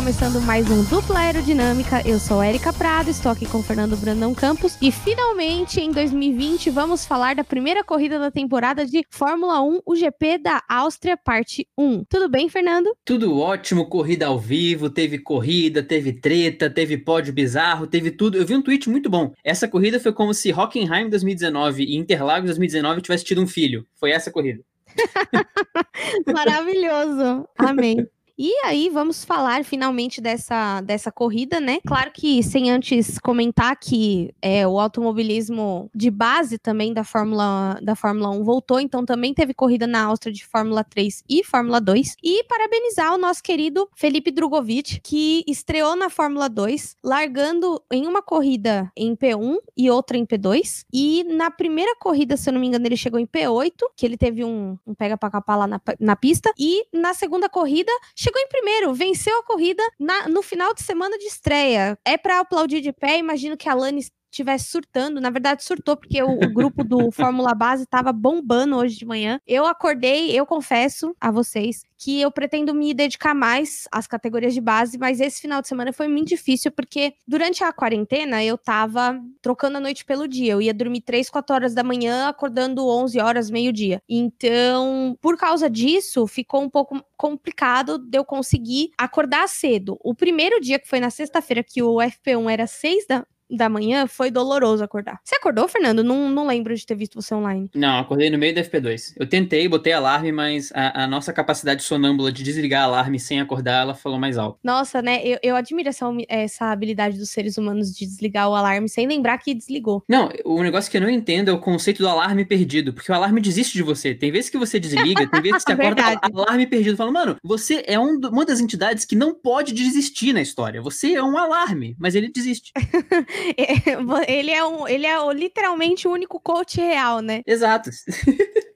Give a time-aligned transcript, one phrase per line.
[0.00, 2.00] começando mais um Dupla Aerodinâmica.
[2.08, 6.70] Eu sou Erika Prado, estou aqui com o Fernando Brandão Campos e finalmente em 2020
[6.70, 11.68] vamos falar da primeira corrida da temporada de Fórmula 1, o GP da Áustria, parte
[11.76, 12.04] 1.
[12.04, 12.96] Tudo bem, Fernando?
[13.04, 18.38] Tudo ótimo, corrida ao vivo, teve corrida, teve treta, teve pódio bizarro, teve tudo.
[18.38, 19.34] Eu vi um tweet muito bom.
[19.44, 23.86] Essa corrida foi como se Hockenheim 2019 e Interlagos 2019 tivesse tido um filho.
[23.96, 24.62] Foi essa corrida.
[26.32, 27.46] Maravilhoso.
[27.58, 28.08] Amém.
[28.42, 31.78] E aí, vamos falar finalmente dessa, dessa corrida, né?
[31.86, 37.94] Claro que sem antes comentar que é, o automobilismo de base também da Fórmula, da
[37.94, 42.16] Fórmula 1 voltou, então também teve corrida na Áustria de Fórmula 3 e Fórmula 2.
[42.22, 48.22] E parabenizar o nosso querido Felipe Drogovic, que estreou na Fórmula 2, largando em uma
[48.22, 50.86] corrida em P1 e outra em P2.
[50.90, 54.16] E na primeira corrida, se eu não me engano, ele chegou em P8, que ele
[54.16, 56.50] teve um, um pega pra capar lá na, na pista.
[56.58, 61.16] E na segunda corrida, chegou em primeiro, venceu a corrida na, no final de semana
[61.18, 61.98] de estreia.
[62.04, 64.00] É para aplaudir de pé, imagino que a Lani
[64.30, 65.20] estivesse surtando.
[65.20, 69.40] Na verdade, surtou, porque o, o grupo do Fórmula Base estava bombando hoje de manhã.
[69.46, 74.60] Eu acordei, eu confesso a vocês que eu pretendo me dedicar mais às categorias de
[74.60, 79.20] base, mas esse final de semana foi muito difícil, porque durante a quarentena eu tava
[79.42, 80.54] trocando a noite pelo dia.
[80.54, 84.00] Eu ia dormir 3, 4 horas da manhã, acordando 11 horas, meio-dia.
[84.08, 89.98] Então, por causa disso, ficou um pouco complicado de eu conseguir acordar cedo.
[90.00, 94.06] O primeiro dia, que foi na sexta-feira, que o FP1 era 6 da, da manhã,
[94.06, 95.20] foi doloroso acordar.
[95.24, 96.04] Você acordou, Fernando?
[96.04, 97.70] Não, não lembro de ter visto você online.
[97.74, 99.14] Não, acordei no meio do FP2.
[99.16, 103.82] Eu tentei, botei alarme, mas a, a nossa capacidade sonâmbula de desligar alarme sem acordar,
[103.82, 104.58] ela falou mais alto.
[104.62, 105.20] Nossa, né?
[105.24, 109.38] Eu, eu admiro essa, essa habilidade dos seres humanos de desligar o alarme sem lembrar
[109.38, 110.04] que desligou.
[110.08, 113.14] Não, o negócio que eu não entendo é o conceito do alarme perdido, porque o
[113.14, 114.14] alarme desiste de você.
[114.14, 116.96] Tem vezes que você desliga, tem vezes que você acorda alarme perdido.
[116.96, 120.82] Fala, mano, você é um, uma das entidades que não pode desistir na história.
[120.82, 122.72] Você é um alarme, mas ele desiste.
[124.28, 127.42] ele é um, ele é literalmente o único coach real, né?
[127.46, 127.90] Exato.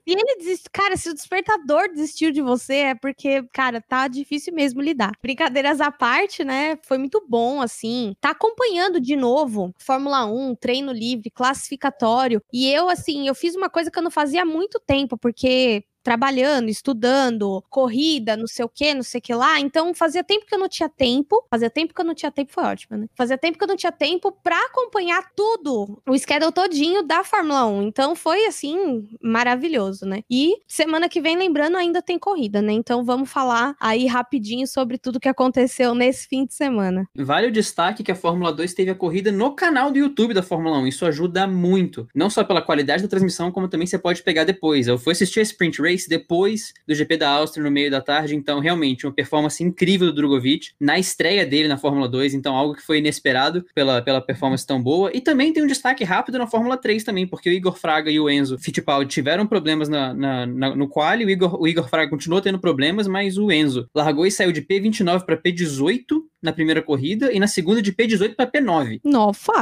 [0.06, 4.52] E ele desiste, cara, se o despertador desistiu de você, é porque, cara, tá difícil
[4.52, 5.12] mesmo lidar.
[5.22, 6.76] Brincadeiras à parte, né?
[6.82, 8.14] Foi muito bom, assim.
[8.20, 12.42] Tá acompanhando de novo Fórmula 1, treino livre, classificatório.
[12.52, 15.84] E eu, assim, eu fiz uma coisa que eu não fazia há muito tempo, porque
[16.04, 19.58] trabalhando, estudando, corrida, não sei o que, não sei o que lá.
[19.58, 21.44] Então, fazia tempo que eu não tinha tempo.
[21.50, 23.06] Fazia tempo que eu não tinha tempo, foi ótimo, né?
[23.16, 27.66] Fazia tempo que eu não tinha tempo pra acompanhar tudo, o schedule todinho da Fórmula
[27.66, 27.82] 1.
[27.82, 30.20] Então, foi, assim, maravilhoso, né?
[30.30, 32.72] E semana que vem, lembrando, ainda tem corrida, né?
[32.72, 37.08] Então, vamos falar aí rapidinho sobre tudo que aconteceu nesse fim de semana.
[37.16, 40.42] Vale o destaque que a Fórmula 2 teve a corrida no canal do YouTube da
[40.42, 40.86] Fórmula 1.
[40.86, 42.06] Isso ajuda muito.
[42.14, 44.86] Não só pela qualidade da transmissão, como também você pode pegar depois.
[44.86, 48.00] Eu fui assistir a Sprint Race Race depois do GP da Áustria no meio da
[48.00, 52.54] tarde, então realmente uma performance incrível do Drogovic na estreia dele na Fórmula 2, então
[52.56, 55.10] algo que foi inesperado pela, pela performance tão boa.
[55.14, 58.18] E também tem um destaque rápido na Fórmula 3 também, porque o Igor Fraga e
[58.18, 62.10] o Enzo Fittipaldi tiveram problemas na, na, na no quali, o Igor, o Igor Fraga
[62.10, 66.82] continuou tendo problemas, mas o Enzo largou e saiu de P29 para P18 na primeira
[66.82, 69.00] corrida e na segunda de P18 para P9.
[69.02, 69.52] Nossa!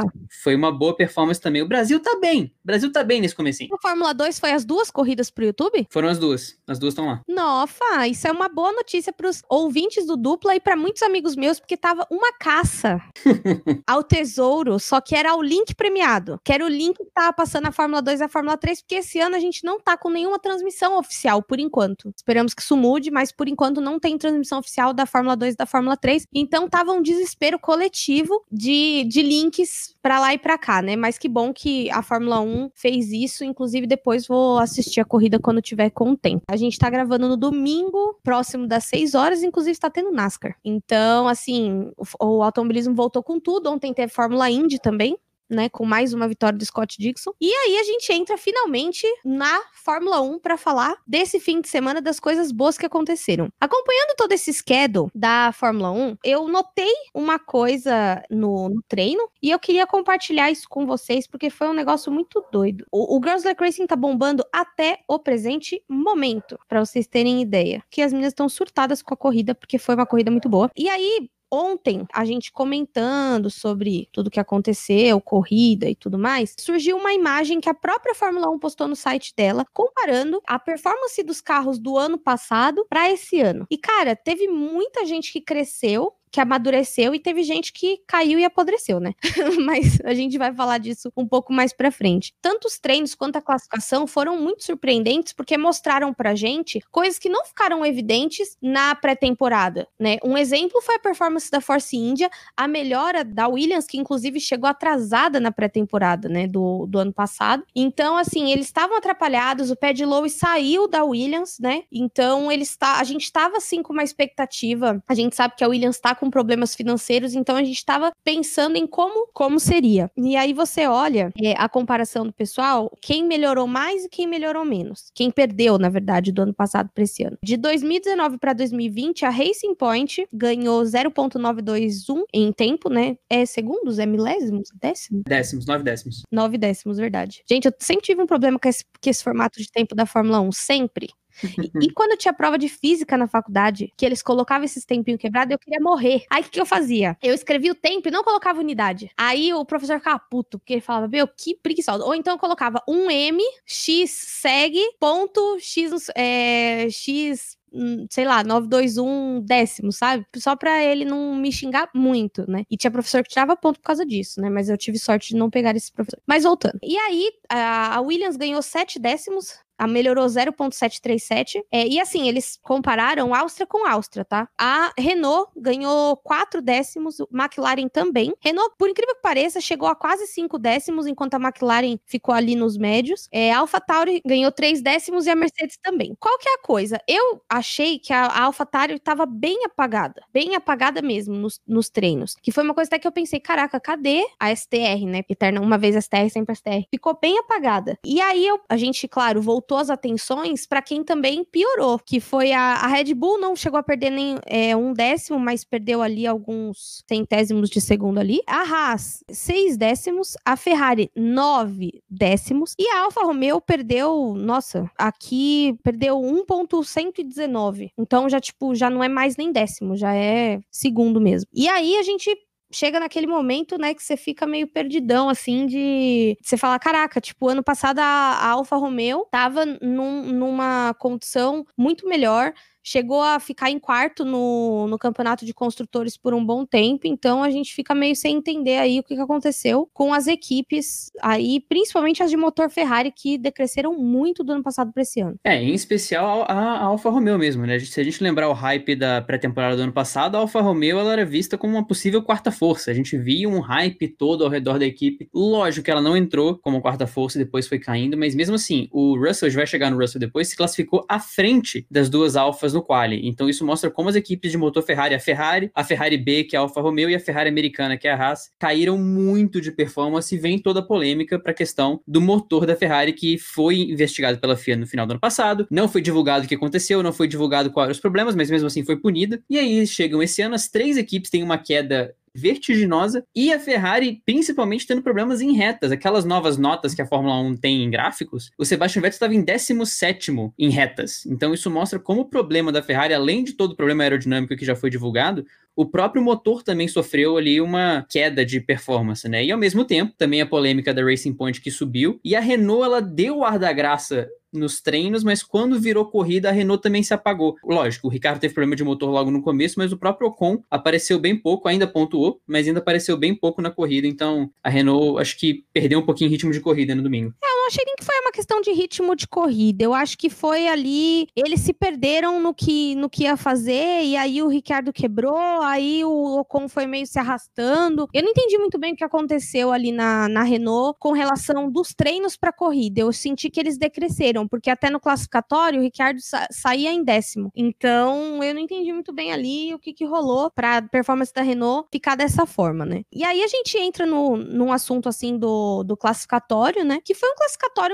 [0.43, 1.61] Foi uma boa performance também.
[1.61, 2.53] O Brasil tá bem.
[2.61, 3.73] O Brasil tá bem nesse comecinho.
[3.73, 5.87] A Fórmula 2 foi as duas corridas pro YouTube?
[5.89, 6.57] Foram as duas.
[6.65, 7.21] As duas estão lá.
[7.27, 11.59] Nossa, isso é uma boa notícia pros ouvintes do Dupla e para muitos amigos meus,
[11.59, 13.01] porque tava uma caça
[13.85, 16.39] ao tesouro, só que era o link premiado.
[16.43, 18.95] Que era o link que tava passando a Fórmula 2 e a Fórmula 3, porque
[18.95, 22.11] esse ano a gente não tá com nenhuma transmissão oficial, por enquanto.
[22.15, 25.57] Esperamos que isso mude, mas por enquanto não tem transmissão oficial da Fórmula 2 e
[25.57, 26.25] da Fórmula 3.
[26.33, 30.97] Então tava um desespero coletivo de, de links para lá e para cá, né?
[30.97, 33.45] Mas que bom que a Fórmula 1 fez isso.
[33.45, 36.43] Inclusive, depois vou assistir a corrida quando tiver com tempo.
[36.49, 40.57] A gente tá gravando no domingo, próximo das 6 horas, inclusive está tendo NASCAR.
[40.63, 43.71] Então, assim, o, o automobilismo voltou com tudo.
[43.71, 45.17] Ontem teve Fórmula Indy também
[45.53, 47.31] né, com mais uma vitória do Scott Dixon.
[47.39, 52.01] E aí a gente entra finalmente na Fórmula 1 para falar desse fim de semana
[52.01, 53.49] das coisas boas que aconteceram.
[53.59, 59.51] Acompanhando todo esse schedule da Fórmula 1, eu notei uma coisa no, no treino e
[59.51, 62.85] eu queria compartilhar isso com vocês porque foi um negócio muito doido.
[62.91, 67.83] O, o Girls Like Racing tá bombando até o presente momento, para vocês terem ideia.
[67.89, 70.69] Que as meninas estão surtadas com a corrida porque foi uma corrida muito boa.
[70.75, 76.97] E aí, ontem, a gente comentando sobre tudo que aconteceu, corrida e tudo mais, surgiu
[76.97, 81.39] uma imagem que a própria Fórmula 1 postou no site dela, comparando a performance dos
[81.41, 83.67] carros do ano passado para esse ano.
[83.69, 88.43] E cara, teve muita gente que cresceu que amadureceu e teve gente que caiu e
[88.43, 89.13] apodreceu, né?
[89.63, 92.33] Mas a gente vai falar disso um pouco mais pra frente.
[92.41, 97.29] Tanto os treinos quanto a classificação foram muito surpreendentes porque mostraram pra gente coisas que
[97.29, 100.17] não ficaram evidentes na pré-temporada, né?
[100.23, 104.67] Um exemplo foi a performance da Force India, a melhora da Williams, que inclusive chegou
[104.67, 107.63] atrasada na pré-temporada, né, do, do ano passado.
[107.75, 111.83] Então, assim, eles estavam atrapalhados, o Pad Lowe saiu da Williams, né?
[111.91, 115.03] Então, eles está, a gente estava assim com uma expectativa.
[115.07, 118.75] A gente sabe que a Williams está com problemas financeiros, então a gente estava pensando
[118.77, 120.09] em como como seria.
[120.17, 124.65] E aí você olha é, a comparação do pessoal, quem melhorou mais e quem melhorou
[124.65, 125.11] menos.
[125.13, 127.37] Quem perdeu, na verdade, do ano passado para esse ano.
[127.43, 133.17] De 2019 para 2020, a Racing Point ganhou 0.921 em tempo, né?
[133.29, 133.99] É segundos?
[133.99, 134.69] É milésimos?
[134.79, 135.23] Décimos?
[135.27, 136.23] Décimos, nove décimos.
[136.31, 137.43] Nove décimos, verdade.
[137.49, 140.39] Gente, eu sempre tive um problema com esse, com esse formato de tempo da Fórmula
[140.41, 141.09] 1, sempre.
[141.41, 145.51] E, e, quando tinha prova de física na faculdade, que eles colocavam esses tempinhos quebrados,
[145.51, 146.23] eu queria morrer.
[146.29, 147.17] Aí o que, que, eu fazia?
[147.21, 149.09] Eu escrevia o tempo e não colocava unidade.
[149.17, 152.03] Aí o professor ficava puto, porque ele falava, meu, que preguiçoso.
[152.03, 158.43] Ou então eu colocava um M, X segue, ponto, X, é, X hum, sei lá,
[158.43, 160.25] 921 décimo, sabe?
[160.37, 162.63] Só pra ele não me xingar muito, né?
[162.69, 164.49] E tinha professor que tirava ponto por causa disso, né?
[164.49, 166.21] Mas eu tive sorte de não pegar esse professor.
[166.27, 166.79] Mas voltando.
[166.83, 171.63] E aí, a Williams ganhou 7 décimos a melhorou 0,737.
[171.69, 174.47] É, e assim, eles compararam Áustria com Áustria, tá?
[174.57, 178.33] A Renault ganhou 4 décimos, McLaren também.
[178.39, 182.55] Renault, por incrível que pareça, chegou a quase 5 décimos, enquanto a McLaren ficou ali
[182.55, 183.27] nos médios.
[183.29, 186.15] É, a AlphaTauri ganhou 3 décimos e a Mercedes também.
[186.17, 186.99] Qual que é a coisa?
[187.05, 192.35] Eu achei que a, AlphaTauri estava bem apagada, bem apagada mesmo nos, nos, treinos.
[192.41, 195.23] Que foi uma coisa até que eu pensei, caraca, cadê a STR, né?
[195.27, 196.87] Eterna, uma vez STR, sempre STR.
[196.89, 197.97] Ficou bem apagada.
[198.05, 202.19] E aí eu, a gente, claro, voltou voltou as atenções para quem também piorou, que
[202.19, 206.01] foi a, a, Red Bull não chegou a perder nem é, um décimo, mas perdeu
[206.01, 208.41] ali alguns centésimos de segundo ali.
[208.47, 210.35] A Haas, seis décimos.
[210.45, 212.75] A Ferrari, nove décimos.
[212.77, 217.91] E a Alfa Romeo perdeu, nossa, aqui perdeu 1.119.
[217.97, 221.49] Então já, tipo, já não é mais nem décimo, já é segundo mesmo.
[221.53, 222.35] E aí a gente
[222.73, 227.47] chega naquele momento, né, que você fica meio perdidão, assim, de você falar, caraca, tipo,
[227.47, 233.71] ano passado a, a Alfa Romeo tava num, numa condição muito melhor, chegou a ficar
[233.71, 237.95] em quarto no, no campeonato de construtores por um bom tempo, então a gente fica
[237.95, 242.37] meio sem entender aí o que, que aconteceu com as equipes aí, principalmente as de
[242.37, 245.37] motor Ferrari, que decresceram muito do ano passado para esse ano.
[245.43, 247.79] É, em especial a, a Alfa Romeo mesmo, né?
[247.79, 251.13] Se a gente lembrar o hype da pré-temporada do ano passado, a Alfa Romeo ela
[251.13, 252.89] era vista como uma possível quarta força.
[252.89, 255.29] A gente via um hype todo ao redor da equipe.
[255.33, 258.87] Lógico que ela não entrou como quarta força e depois foi caindo, mas mesmo assim,
[258.91, 262.35] o Russell, a gente vai chegar no Russell depois, se classificou à frente das duas
[262.35, 263.27] Alfas no quali.
[263.27, 266.55] Então isso mostra como as equipes de motor Ferrari, a Ferrari, a Ferrari B, que
[266.55, 269.71] é a Alfa Romeo, e a Ferrari americana, que é a Haas, caíram muito de
[269.71, 273.81] performance e vem toda a polêmica para a questão do motor da Ferrari, que foi
[273.81, 275.67] investigado pela FIA no final do ano passado.
[275.69, 278.67] Não foi divulgado o que aconteceu, não foi divulgado quais eram os problemas, mas mesmo
[278.67, 279.41] assim foi punida.
[279.49, 284.21] E aí chegam esse ano, as três equipes têm uma queda vertiginosa e a Ferrari
[284.25, 288.51] principalmente tendo problemas em retas, aquelas novas notas que a Fórmula 1 tem em gráficos,
[288.57, 291.25] o Sebastian Vettel estava em 17 em retas.
[291.25, 294.65] Então isso mostra como o problema da Ferrari, além de todo o problema aerodinâmico que
[294.65, 295.45] já foi divulgado,
[295.75, 299.43] o próprio motor também sofreu ali uma queda de performance, né?
[299.43, 302.83] E ao mesmo tempo, também a polêmica da Racing Point que subiu, e a Renault
[302.83, 307.01] ela deu o ar da graça nos treinos, mas quando virou corrida, a Renault também
[307.01, 307.55] se apagou.
[307.65, 311.17] Lógico, o Ricardo teve problema de motor logo no começo, mas o próprio Ocon apareceu
[311.19, 315.37] bem pouco, ainda pontuou, mas ainda apareceu bem pouco na corrida, então a Renault acho
[315.37, 317.33] que perdeu um pouquinho ritmo de corrida no domingo.
[317.43, 320.29] É, não achei nem que foi uma questão de ritmo de corrida, eu acho que
[320.29, 324.91] foi ali, eles se perderam no que, no que ia fazer, e aí o Ricardo
[324.91, 328.07] quebrou, aí o Ocon foi meio se arrastando.
[328.13, 331.93] Eu não entendi muito bem o que aconteceu ali na, na Renault com relação dos
[331.93, 336.47] treinos para corrida, eu senti que eles decresceram, porque até no classificatório o Ricardo sa
[336.51, 337.49] saía em décimo.
[337.55, 341.87] Então eu não entendi muito bem ali o que, que rolou para performance da Renault
[341.91, 343.03] ficar dessa forma, né?
[343.11, 346.99] E aí a gente entra no, num assunto assim do, do classificatório, né?
[347.03, 347.35] Que foi um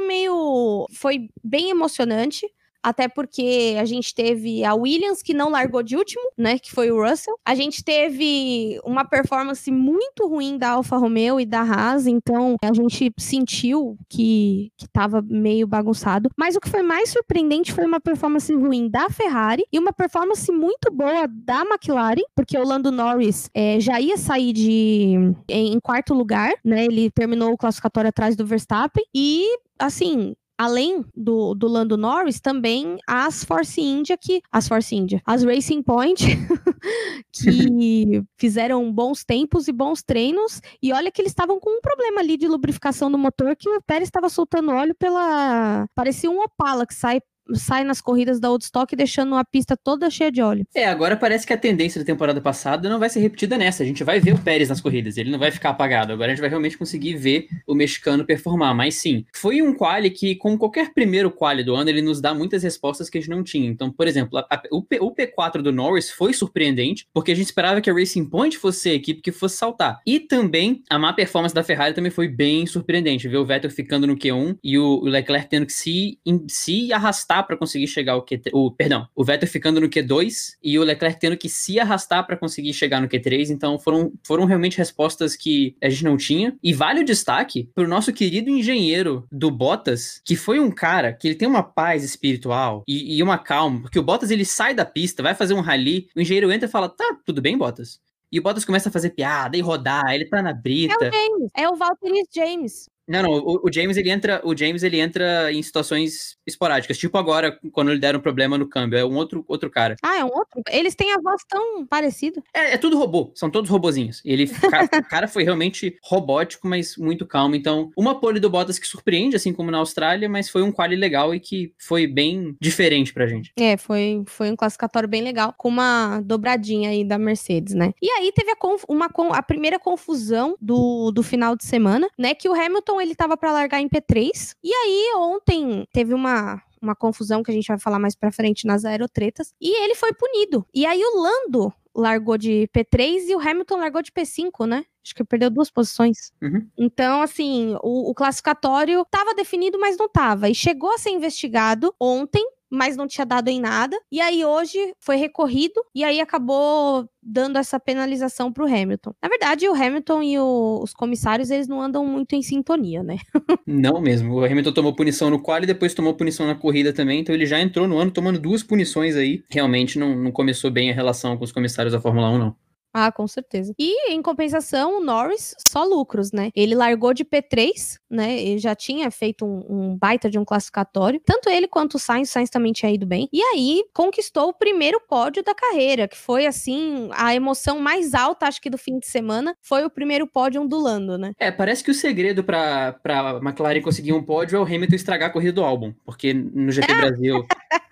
[0.01, 0.85] meio.
[0.93, 2.47] Foi bem emocionante.
[2.83, 6.57] Até porque a gente teve a Williams, que não largou de último, né?
[6.57, 7.37] Que foi o Russell.
[7.45, 12.73] A gente teve uma performance muito ruim da Alfa Romeo e da Haas, então a
[12.73, 16.29] gente sentiu que, que tava meio bagunçado.
[16.37, 20.51] Mas o que foi mais surpreendente foi uma performance ruim da Ferrari e uma performance
[20.51, 26.13] muito boa da McLaren, porque o Lando Norris é, já ia sair de em, quarto
[26.13, 26.85] lugar, né?
[26.85, 29.45] Ele terminou o classificatório atrás do Verstappen e
[29.77, 34.41] assim, além do, do Lando Norris, também as Force India, que.
[34.51, 35.21] As Force India.
[35.25, 36.25] As Racing Point,
[37.31, 40.61] que fizeram bons tempos e bons treinos.
[40.83, 43.81] E olha que eles estavam com um problema ali de lubrificação do motor, que o
[43.81, 45.87] Pérez estava soltando óleo pela.
[45.95, 47.21] Parecia um Opala que sai
[47.53, 50.65] sai nas corridas da Woodstock deixando a pista toda cheia de óleo.
[50.73, 53.83] É, agora parece que a tendência da temporada passada não vai ser repetida nessa.
[53.83, 56.13] A gente vai ver o Pérez nas corridas, ele não vai ficar apagado.
[56.13, 58.73] Agora a gente vai realmente conseguir ver o mexicano performar.
[58.73, 62.33] Mas sim, foi um quali que, com qualquer primeiro quali do ano, ele nos dá
[62.33, 63.69] muitas respostas que a gente não tinha.
[63.69, 67.35] Então, por exemplo, a, a, o, P, o, P4 do Norris foi surpreendente, porque a
[67.35, 69.99] gente esperava que a Racing Point fosse a equipe que fosse saltar.
[70.05, 73.27] E também a má performance da Ferrari também foi bem surpreendente.
[73.27, 76.91] Ver o Vettel ficando no Q1 e o, o Leclerc tendo que se, in, se
[76.93, 78.49] arrastar para conseguir chegar ao Q3.
[78.53, 82.37] O, perdão, o Vettel ficando no Q2 e o Leclerc tendo que se arrastar para
[82.37, 83.49] conseguir chegar no Q3.
[83.49, 86.57] Então foram, foram realmente respostas que a gente não tinha.
[86.63, 91.13] E vale o destaque para o nosso querido engenheiro do Bottas, que foi um cara
[91.13, 94.73] que ele tem uma paz espiritual e, e uma calma, porque o Bottas ele sai
[94.73, 97.99] da pista, vai fazer um rally, o engenheiro entra e fala: tá, tudo bem, Bottas?
[98.31, 100.93] E o Bottas começa a fazer piada e rodar, ele tá na brita.
[101.03, 102.89] É o James, é o Valtteri James.
[103.09, 107.17] Não, não, o, o, James ele entra, o James ele entra em situações esporádicas, tipo
[107.17, 109.95] agora quando ele deram um problema no câmbio, é um outro outro cara.
[110.03, 110.61] Ah, é um outro.
[110.69, 112.41] Eles têm a voz tão parecida.
[112.53, 114.21] É, é tudo robô, são todos robozinhos.
[114.23, 117.55] Ele o cara foi realmente robótico, mas muito calmo.
[117.55, 120.95] Então, uma pole do Bottas que surpreende, assim como na Austrália, mas foi um quali
[120.95, 123.51] legal e que foi bem diferente pra gente.
[123.57, 127.91] É, foi foi um classificatório bem legal, com uma dobradinha aí da Mercedes, né?
[128.01, 128.55] E aí teve a,
[128.87, 133.37] uma, a primeira confusão do, do final de semana, né, que o Hamilton ele estava
[133.37, 134.55] para largar em P3.
[134.63, 138.65] E aí ontem teve uma uma confusão que a gente vai falar mais para frente
[138.65, 140.65] nas aerotretas, e ele foi punido.
[140.73, 144.85] E aí o Lando largou de P3 e o Hamilton largou de P5, né?
[145.03, 146.31] Acho que perdeu duas posições.
[146.41, 146.67] Uhum.
[146.77, 150.49] Então, assim, o, o classificatório estava definido, mas não estava.
[150.49, 153.97] E chegou a ser investigado ontem mas não tinha dado em nada.
[154.11, 159.13] E aí hoje foi recorrido e aí acabou dando essa penalização para o Hamilton.
[159.21, 163.17] Na verdade, o Hamilton e o, os comissários eles não andam muito em sintonia, né?
[163.67, 164.35] não mesmo.
[164.35, 167.45] O Hamilton tomou punição no quali e depois tomou punição na corrida também, então ele
[167.45, 169.43] já entrou no ano tomando duas punições aí.
[169.49, 172.55] Realmente não, não começou bem a relação com os comissários da Fórmula 1, não.
[172.93, 173.73] Ah, com certeza.
[173.77, 176.49] E em compensação, o Norris só lucros, né?
[176.55, 178.41] Ele largou de P3, né?
[178.41, 181.21] Ele já tinha feito um, um, baita de um classificatório.
[181.23, 183.29] Tanto ele quanto o Sainz, o Sainz também tinha ido bem.
[183.31, 188.47] E aí conquistou o primeiro pódio da carreira, que foi assim, a emoção mais alta,
[188.47, 191.33] acho que do fim de semana, foi o primeiro pódio ondulando, né?
[191.37, 195.29] É, parece que o segredo para pra McLaren conseguir um pódio é o Hamilton estragar
[195.29, 197.45] a corrida do álbum, porque no GP Brasil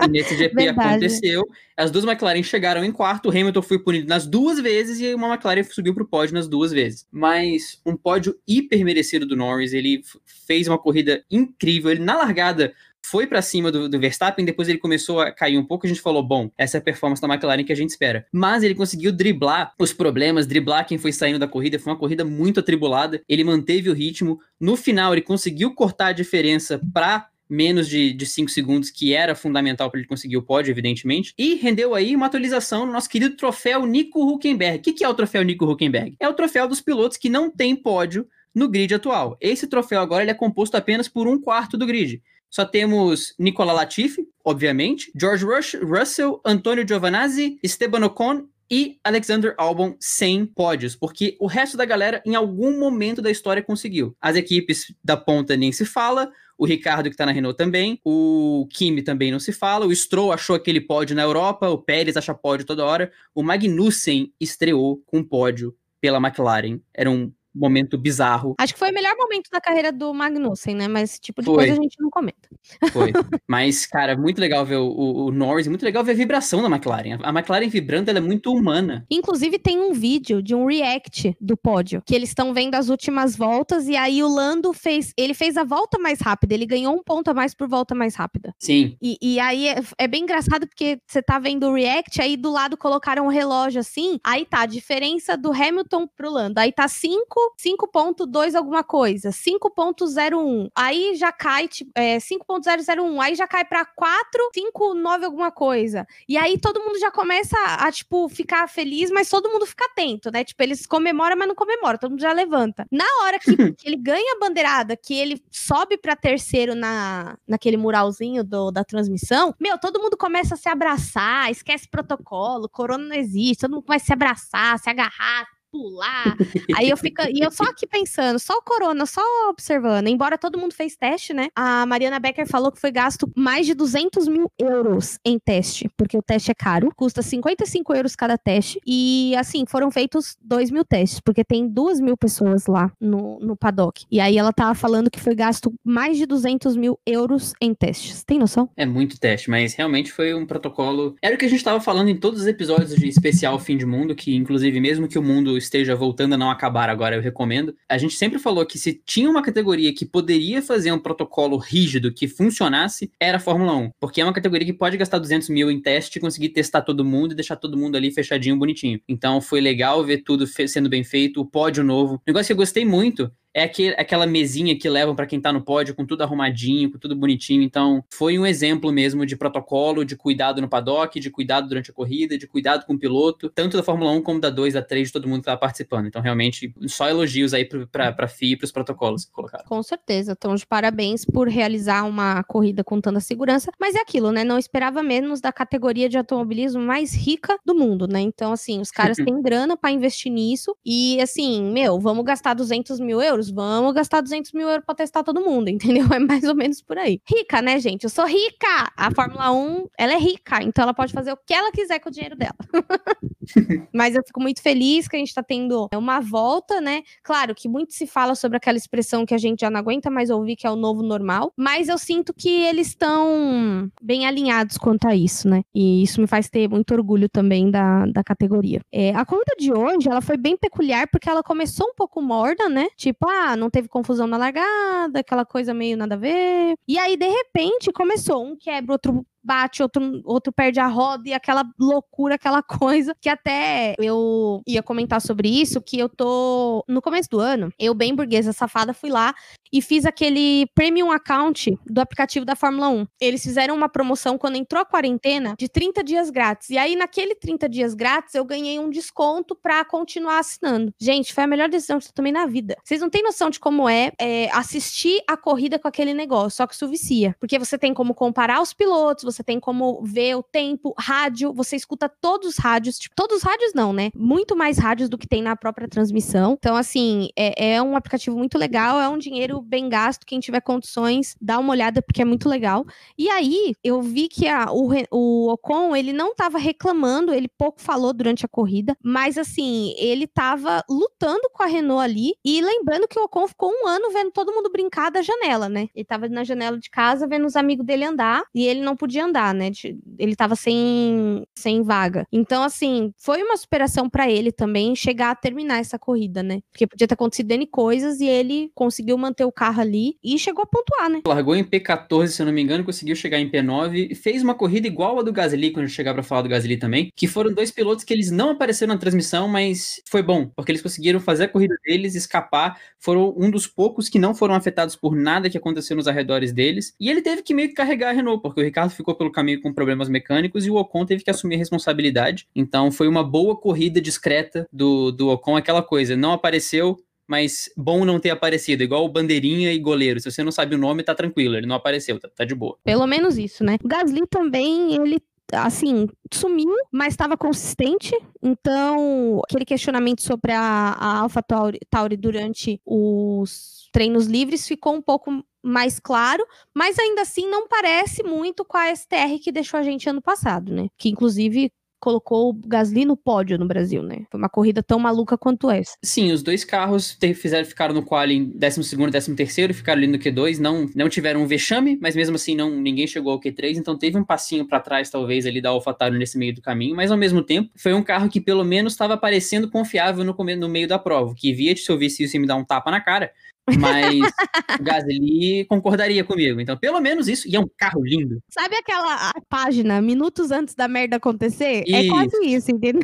[0.03, 1.43] e nesse GP aconteceu.
[1.77, 5.27] As duas McLaren chegaram em quarto, o Hamilton foi punido nas duas vezes e uma
[5.27, 7.05] McLaren subiu para o pódio nas duas vezes.
[7.11, 12.73] Mas um pódio hiper merecido do Norris, ele fez uma corrida incrível, ele na largada
[13.05, 16.01] foi para cima do, do, Verstappen, depois ele começou a cair um pouco, a gente
[16.01, 18.25] falou, bom, essa é a performance da McLaren que a gente espera.
[18.31, 22.25] Mas ele conseguiu driblar os problemas, driblar quem foi saindo da corrida, foi uma corrida
[22.25, 27.87] muito atribulada, ele manteve o ritmo, no final ele conseguiu cortar a diferença para menos
[27.87, 31.33] de 5 segundos, que era fundamental para ele conseguir o pódio, evidentemente.
[31.37, 34.79] E rendeu aí uma atualização no nosso querido troféu Nico Huckenberg.
[34.79, 36.15] O que, que é o troféu Nico Huckenberg?
[36.19, 39.37] É o troféu dos pilotos que não tem pódio no grid atual.
[39.39, 42.21] Esse troféu agora ele é composto apenas por um quarto do grid.
[42.49, 49.95] Só temos Nicola Latifi, obviamente, George Rush, Russell, Antonio Giovanazzi, Esteban Ocon e Alexander Albon
[49.99, 54.15] sem pódios, porque o resto da galera em algum momento da história conseguiu.
[54.21, 58.67] As equipes da ponta nem se fala, o Ricardo que tá na Renault também, o
[58.71, 62.33] Kimi também não se fala, o Stroll achou aquele pódio na Europa, o Pérez acha
[62.33, 66.79] pódio toda hora, o Magnussen estreou com pódio pela McLaren.
[66.93, 68.55] Era um momento bizarro.
[68.59, 70.87] Acho que foi o melhor momento da carreira do Magnussen, né?
[70.87, 71.55] Mas esse tipo de foi.
[71.55, 72.49] coisa a gente não comenta.
[72.91, 73.11] Foi.
[73.47, 76.69] Mas, cara, muito legal ver o, o, o, Norris, muito legal ver a vibração da
[76.69, 77.19] McLaren.
[77.23, 79.05] A McLaren vibrando, ela é muito humana.
[79.09, 83.35] Inclusive, tem um vídeo de um react do pódio, que eles estão vendo as últimas
[83.35, 87.03] voltas, e aí o Lando fez, ele fez a volta mais rápida, ele ganhou um
[87.03, 88.53] ponto a mais por volta mais rápida.
[88.59, 88.97] Sim.
[89.01, 92.51] E, e aí é, é bem engraçado, porque você tá vendo o react, aí do
[92.51, 96.87] lado colocaram um relógio assim, aí tá a diferença do Hamilton pro Lando, aí tá
[96.87, 100.69] 5 5.2 alguma coisa, 5.01.
[100.75, 103.21] Aí já cai, tipo, é, 5.001.
[103.21, 106.05] Aí já cai pra 4.59 alguma coisa.
[106.27, 110.31] E aí todo mundo já começa a, tipo, ficar feliz, mas todo mundo fica atento,
[110.31, 110.43] né?
[110.43, 112.85] Tipo, eles comemoram, mas não comemoram, todo mundo já levanta.
[112.91, 117.77] Na hora que, que ele ganha a bandeirada, que ele sobe pra terceiro na, naquele
[117.77, 123.15] muralzinho do, da transmissão, meu, todo mundo começa a se abraçar, esquece protocolo, corona não
[123.15, 126.35] existe, todo mundo vai se abraçar, se agarrar, pular.
[126.75, 130.07] Aí eu fico, e eu só aqui pensando, só o corona, só observando.
[130.07, 131.49] Embora todo mundo fez teste, né?
[131.55, 136.17] A Mariana Becker falou que foi gasto mais de 200 mil euros em teste, porque
[136.17, 138.79] o teste é caro, custa 55 euros cada teste.
[138.85, 143.55] E assim, foram feitos 2 mil testes, porque tem 2 mil pessoas lá no, no
[143.55, 144.05] paddock.
[144.09, 148.23] E aí ela tava falando que foi gasto mais de 200 mil euros em testes.
[148.23, 148.69] Tem noção?
[148.75, 151.15] É muito teste, mas realmente foi um protocolo.
[151.21, 153.85] Era o que a gente tava falando em todos os episódios de especial Fim de
[153.85, 157.75] Mundo, que inclusive mesmo que o mundo esteja voltando a não acabar agora, eu recomendo.
[157.89, 162.13] A gente sempre falou que se tinha uma categoria que poderia fazer um protocolo rígido
[162.13, 163.91] que funcionasse, era a Fórmula 1.
[163.99, 167.31] Porque é uma categoria que pode gastar 200 mil em teste, conseguir testar todo mundo
[167.31, 168.99] e deixar todo mundo ali fechadinho, bonitinho.
[169.07, 172.15] Então foi legal ver tudo sendo bem feito, o pódio novo.
[172.15, 175.51] Um negócio que eu gostei muito é aquele, aquela mesinha que levam para quem tá
[175.51, 177.63] no pódio com tudo arrumadinho, com tudo bonitinho.
[177.63, 181.93] Então, foi um exemplo mesmo de protocolo, de cuidado no paddock, de cuidado durante a
[181.93, 185.07] corrida, de cuidado com o piloto, tanto da Fórmula 1 como da 2, da 3,
[185.07, 186.05] de todo mundo que tava participando.
[186.05, 189.65] Então, realmente, só elogios aí pra, pra FIA e pros protocolos que colocaram.
[189.65, 190.35] Com certeza.
[190.37, 193.71] Então, de parabéns por realizar uma corrida com tanta segurança.
[193.79, 194.43] Mas é aquilo, né?
[194.43, 198.19] Não esperava menos da categoria de automobilismo mais rica do mundo, né?
[198.21, 200.77] Então, assim, os caras têm grana para investir nisso.
[200.85, 203.46] E, assim, meu, vamos gastar 200 mil euros?
[203.47, 206.07] Euros, vamos gastar 200 mil euros pra testar todo mundo, entendeu?
[206.11, 207.21] É mais ou menos por aí.
[207.27, 208.03] Rica, né, gente?
[208.03, 208.91] Eu sou rica!
[208.95, 212.09] A Fórmula 1, ela é rica, então ela pode fazer o que ela quiser com
[212.09, 212.55] o dinheiro dela.
[213.93, 217.03] Mas eu fico muito feliz que a gente tá tendo uma volta, né?
[217.23, 220.29] Claro que muito se fala sobre aquela expressão que a gente já não aguenta mais
[220.29, 225.07] ouvir, que é o novo normal, mas eu sinto que eles estão bem alinhados quanto
[225.07, 225.63] a isso, né?
[225.73, 228.81] E isso me faz ter muito orgulho também da, da categoria.
[228.91, 232.69] É, a corrida de hoje, ela foi bem peculiar porque ela começou um pouco morna,
[232.69, 232.87] né?
[232.95, 236.75] Tipo, ah, não teve confusão na largada, aquela coisa meio nada a ver.
[236.87, 241.33] E aí, de repente, começou um quebra, outro bate, outro, outro perde a roda e
[241.33, 247.01] aquela loucura, aquela coisa que até eu ia comentar sobre isso, que eu tô no
[247.01, 249.33] começo do ano, eu bem burguesa safada fui lá
[249.71, 253.07] e fiz aquele premium account do aplicativo da Fórmula 1.
[253.19, 256.69] Eles fizeram uma promoção quando entrou a quarentena de 30 dias grátis.
[256.69, 260.93] E aí naquele 30 dias grátis eu ganhei um desconto para continuar assinando.
[260.99, 262.75] Gente, foi a melhor decisão que eu tomei na vida.
[262.83, 266.67] Vocês não têm noção de como é, é assistir a corrida com aquele negócio, só
[266.67, 267.35] que isso vicia.
[267.39, 271.75] Porque você tem como comparar os pilotos, você tem como ver o tempo, rádio, você
[271.75, 274.09] escuta todos os rádios, tipo, todos os rádios não, né?
[274.15, 276.55] Muito mais rádios do que tem na própria transmissão.
[276.57, 280.25] Então, assim, é, é um aplicativo muito legal, é um dinheiro bem gasto.
[280.25, 282.85] Quem tiver condições, dá uma olhada, porque é muito legal.
[283.17, 287.81] E aí, eu vi que a, o, o Ocon, ele não tava reclamando, ele pouco
[287.81, 292.33] falou durante a corrida, mas assim, ele tava lutando com a Renault ali.
[292.43, 295.87] E lembrando que o Ocon ficou um ano vendo todo mundo brincar da janela, né?
[295.95, 299.25] Ele tava na janela de casa vendo os amigos dele andar e ele não podia
[299.27, 299.71] andar, né?
[300.17, 302.25] Ele tava sem, sem vaga.
[302.31, 306.61] Então, assim, foi uma superação para ele também chegar a terminar essa corrida, né?
[306.71, 310.63] Porque podia ter acontecido N coisas e ele conseguiu manter o carro ali e chegou
[310.63, 311.21] a pontuar, né?
[311.25, 314.55] Largou em P14, se eu não me engano, conseguiu chegar em P9 e fez uma
[314.55, 317.71] corrida igual a do Gasly, quando chegar pra falar do Gasly também, que foram dois
[317.71, 321.47] pilotos que eles não apareceram na transmissão, mas foi bom, porque eles conseguiram fazer a
[321.47, 325.95] corrida deles, escapar, foram um dos poucos que não foram afetados por nada que aconteceu
[325.95, 328.91] nos arredores deles, e ele teve que meio que carregar a Renault, porque o Ricardo
[328.91, 332.91] ficou pelo caminho com problemas mecânicos e o Ocon teve que assumir a responsabilidade, então
[332.91, 338.19] foi uma boa corrida discreta do, do Ocon, aquela coisa, não apareceu, mas bom não
[338.19, 340.19] ter aparecido, igual bandeirinha e goleiro.
[340.19, 342.77] Se você não sabe o nome, tá tranquilo, ele não apareceu, tá, tá de boa.
[342.83, 343.77] Pelo menos isso, né?
[343.83, 345.21] O Gasly também, ele
[345.53, 348.17] assim, sumiu, mas estava consistente.
[348.41, 355.01] Então, aquele questionamento sobre a, a Alpha Tauri, Tauri durante os treinos livres ficou um
[355.01, 359.83] pouco mais claro, mas ainda assim não parece muito com a STR que deixou a
[359.83, 360.87] gente ano passado, né?
[360.97, 364.25] Que inclusive colocou o Gasly no pódio no Brasil, né?
[364.29, 365.93] Foi uma corrida tão maluca quanto essa.
[366.03, 370.19] Sim, os dois carros fizeram, ficaram no quali em 12 e 13 ficaram ali no
[370.19, 373.97] Q2, não, não tiveram um vexame, mas mesmo assim não ninguém chegou ao Q3, então
[373.97, 377.17] teve um passinho para trás talvez ali da AlphaTauri nesse meio do caminho, mas ao
[377.17, 380.99] mesmo tempo foi um carro que pelo menos estava parecendo confiável no, no meio da
[380.99, 383.31] prova, que via se eu visse isso e me dar um tapa na cara,
[383.79, 384.31] mas
[384.79, 386.61] o Gasly concordaria comigo.
[386.61, 387.47] Então, pelo menos isso.
[387.47, 388.41] E é um carro lindo.
[388.49, 391.83] Sabe aquela página, minutos antes da merda acontecer?
[391.87, 391.95] É isso.
[391.95, 393.01] É quase isso, entendeu?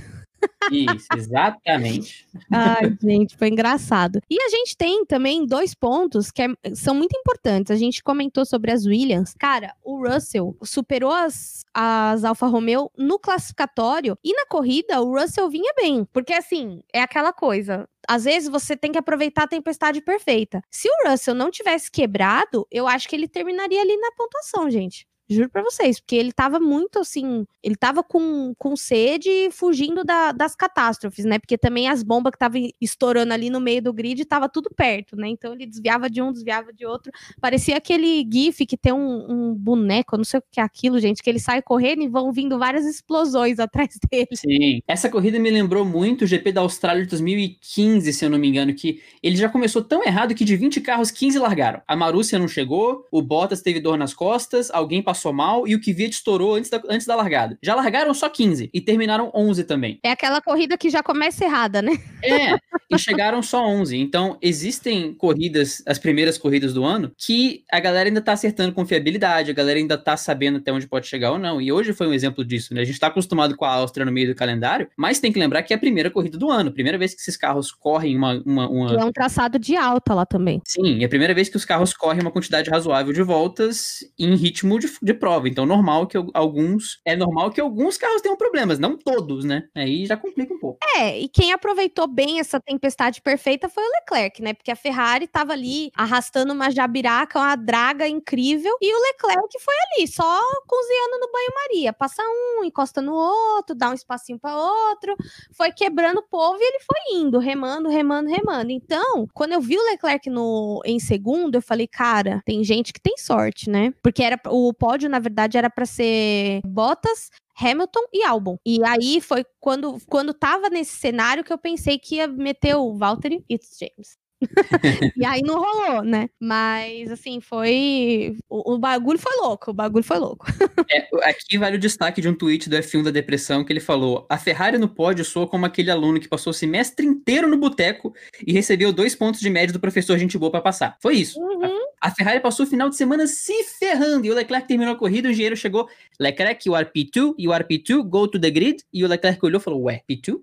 [0.72, 2.28] Isso, exatamente.
[2.52, 4.20] Ai, gente, foi engraçado.
[4.30, 7.72] E a gente tem também dois pontos que é, são muito importantes.
[7.72, 9.34] A gente comentou sobre as Williams.
[9.38, 15.50] Cara, o Russell superou as, as Alfa Romeo no classificatório e na corrida o Russell
[15.50, 16.06] vinha bem.
[16.12, 20.62] Porque, assim, é aquela coisa às vezes você tem que aproveitar a tempestade perfeita.
[20.70, 25.08] Se o Russell não tivesse quebrado, eu acho que ele terminaria ali na pontuação, gente.
[25.30, 30.32] Juro pra vocês, porque ele tava muito assim, ele tava com, com sede fugindo da,
[30.32, 31.40] das catástrofes, né?
[31.40, 35.16] Porque também as bombas que estavam estourando ali no meio do grid tava tudo perto,
[35.16, 35.30] né?
[35.30, 37.12] Então ele desviava de um, desviava de outro.
[37.40, 41.24] Parecia aquele GIF que tem um, um boneco, não sei o que é aquilo, gente,
[41.24, 44.28] que ele sai correndo e vão vindo várias explosões atrás dele.
[44.34, 44.82] Sim.
[44.88, 48.48] Essa corrida me lembrou muito o GP da Austrália de 2015, se eu não me
[48.50, 51.82] engano, que ele já começou tão errado que de 20 carros, 15 largaram.
[51.88, 55.82] A Marúcia não chegou, o Bottas teve dor nas costas, alguém passou mal e o
[55.82, 57.58] Kvyat estourou antes da, antes da largada.
[57.62, 60.00] Já largaram só 15 e terminaram 11 também.
[60.04, 61.94] É aquela corrida que já começa errada, né?
[62.24, 62.56] É,
[62.90, 63.98] e chegaram só 11.
[63.98, 69.52] Então, existem corridas, as primeiras corridas do ano, que a galera ainda tá acertando confiabilidade,
[69.52, 71.60] a galera ainda tá sabendo até onde pode chegar ou não.
[71.60, 72.80] E hoje foi um exemplo disso, né?
[72.80, 75.64] A gente tá acostumado com a Áustria no meio do calendário, mas tem que lembrar
[75.64, 78.42] que é a primeira corrida do ano, primeira vez que esses carros correm uma.
[78.46, 78.94] uma, uma...
[78.94, 80.62] É um traçado de alta lá também.
[80.66, 84.36] Sim, é a primeira vez que os carros correm uma quantidade razoável de voltas em
[84.36, 85.50] ritmo de, de prova.
[85.50, 87.02] Então, normal que alguns.
[87.06, 89.68] É normal que alguns carros tenham problemas, não todos, né?
[89.76, 90.80] Aí já complica um pouco.
[90.96, 94.54] É, e quem aproveitou bem essa tempestade perfeita foi o Leclerc, né?
[94.54, 99.74] Porque a Ferrari tava ali arrastando uma jabiraca, uma draga incrível, e o Leclerc foi
[99.92, 101.92] ali, só cozinhando no banho-maria.
[101.92, 105.16] Passa um, encosta no outro, dá um espacinho para outro,
[105.52, 108.72] foi quebrando o povo e ele foi indo, remando, remando, remando.
[108.72, 113.02] Então, quando eu vi o Leclerc no, em segundo, eu falei, cara, tem gente que
[113.02, 113.94] tem sorte, né?
[114.02, 117.30] Porque era o pódio, na verdade, era para ser Bottas,
[117.60, 118.58] Hamilton e Albon.
[118.66, 122.96] E aí foi quando, quando tava nesse cenário que eu pensei que ia meter o
[122.96, 124.23] Valtteri e o James.
[125.16, 126.30] e aí não rolou, né?
[126.40, 128.38] Mas, assim, foi.
[128.50, 130.46] O, o, bagulho foi louco, o bagulho foi louco.
[130.92, 134.26] é, aqui vale o destaque de um tweet do F1 da Depressão que ele falou:
[134.30, 138.14] A Ferrari no pódio soa como aquele aluno que passou o semestre inteiro no boteco
[138.46, 140.98] e recebeu dois pontos de média do professor Gente Boa pra passar.
[141.02, 141.40] Foi isso.
[141.40, 141.66] Uhum.
[142.02, 144.98] A, a Ferrari passou o final de semana se ferrando e o Leclerc terminou a
[144.98, 145.88] corrida, o engenheiro chegou.
[146.20, 148.84] Leclerc, you are P2, you are P2, go to the grid.
[148.94, 150.40] E o Leclerc olhou e falou: Ué, P2?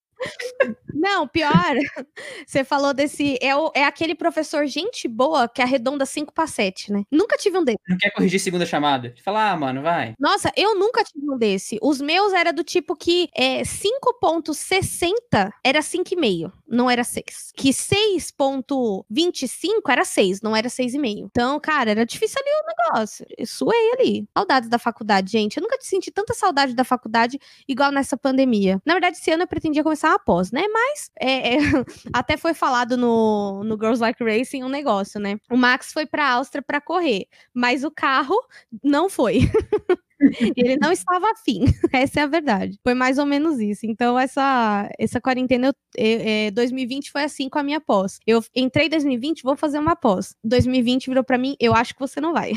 [0.93, 1.53] Não, pior,
[2.47, 3.39] você falou desse.
[3.41, 7.05] É, o, é aquele professor gente boa que arredonda 5 para 7, né?
[7.11, 7.79] Nunca tive um desse.
[7.89, 9.15] Não quer corrigir segunda chamada?
[9.25, 10.15] Fala, ah, mano, vai.
[10.19, 11.79] Nossa, eu nunca tive um desse.
[11.81, 17.53] Os meus era do tipo que é, 5,60 era 5,5, não era 6.
[17.57, 21.29] Que 6,25 era 6, não era 6,5.
[21.31, 23.25] Então, cara, era difícil ali o negócio.
[23.37, 24.27] Eu suei ali.
[24.37, 25.59] Saudades da faculdade, gente.
[25.59, 28.83] Eu nunca senti tanta saudade da faculdade igual nessa pandemia.
[28.85, 30.65] Na verdade, esse ano eu pretendia começar após, né?
[30.73, 31.59] Mas é, é,
[32.13, 35.39] até foi falado no, no Girls Like Racing um negócio, né?
[35.51, 38.37] O Max foi para a Áustria para correr, mas o carro
[38.83, 39.41] não foi.
[40.57, 42.79] ele não estava afim, essa é a verdade.
[42.83, 43.87] Foi mais ou menos isso.
[43.87, 48.19] Então, essa, essa quarentena, eu, é, 2020 foi assim com a minha pós.
[48.27, 50.35] Eu entrei em 2020, vou fazer uma pós.
[50.45, 52.53] 2020 virou para mim, eu acho que você não vai.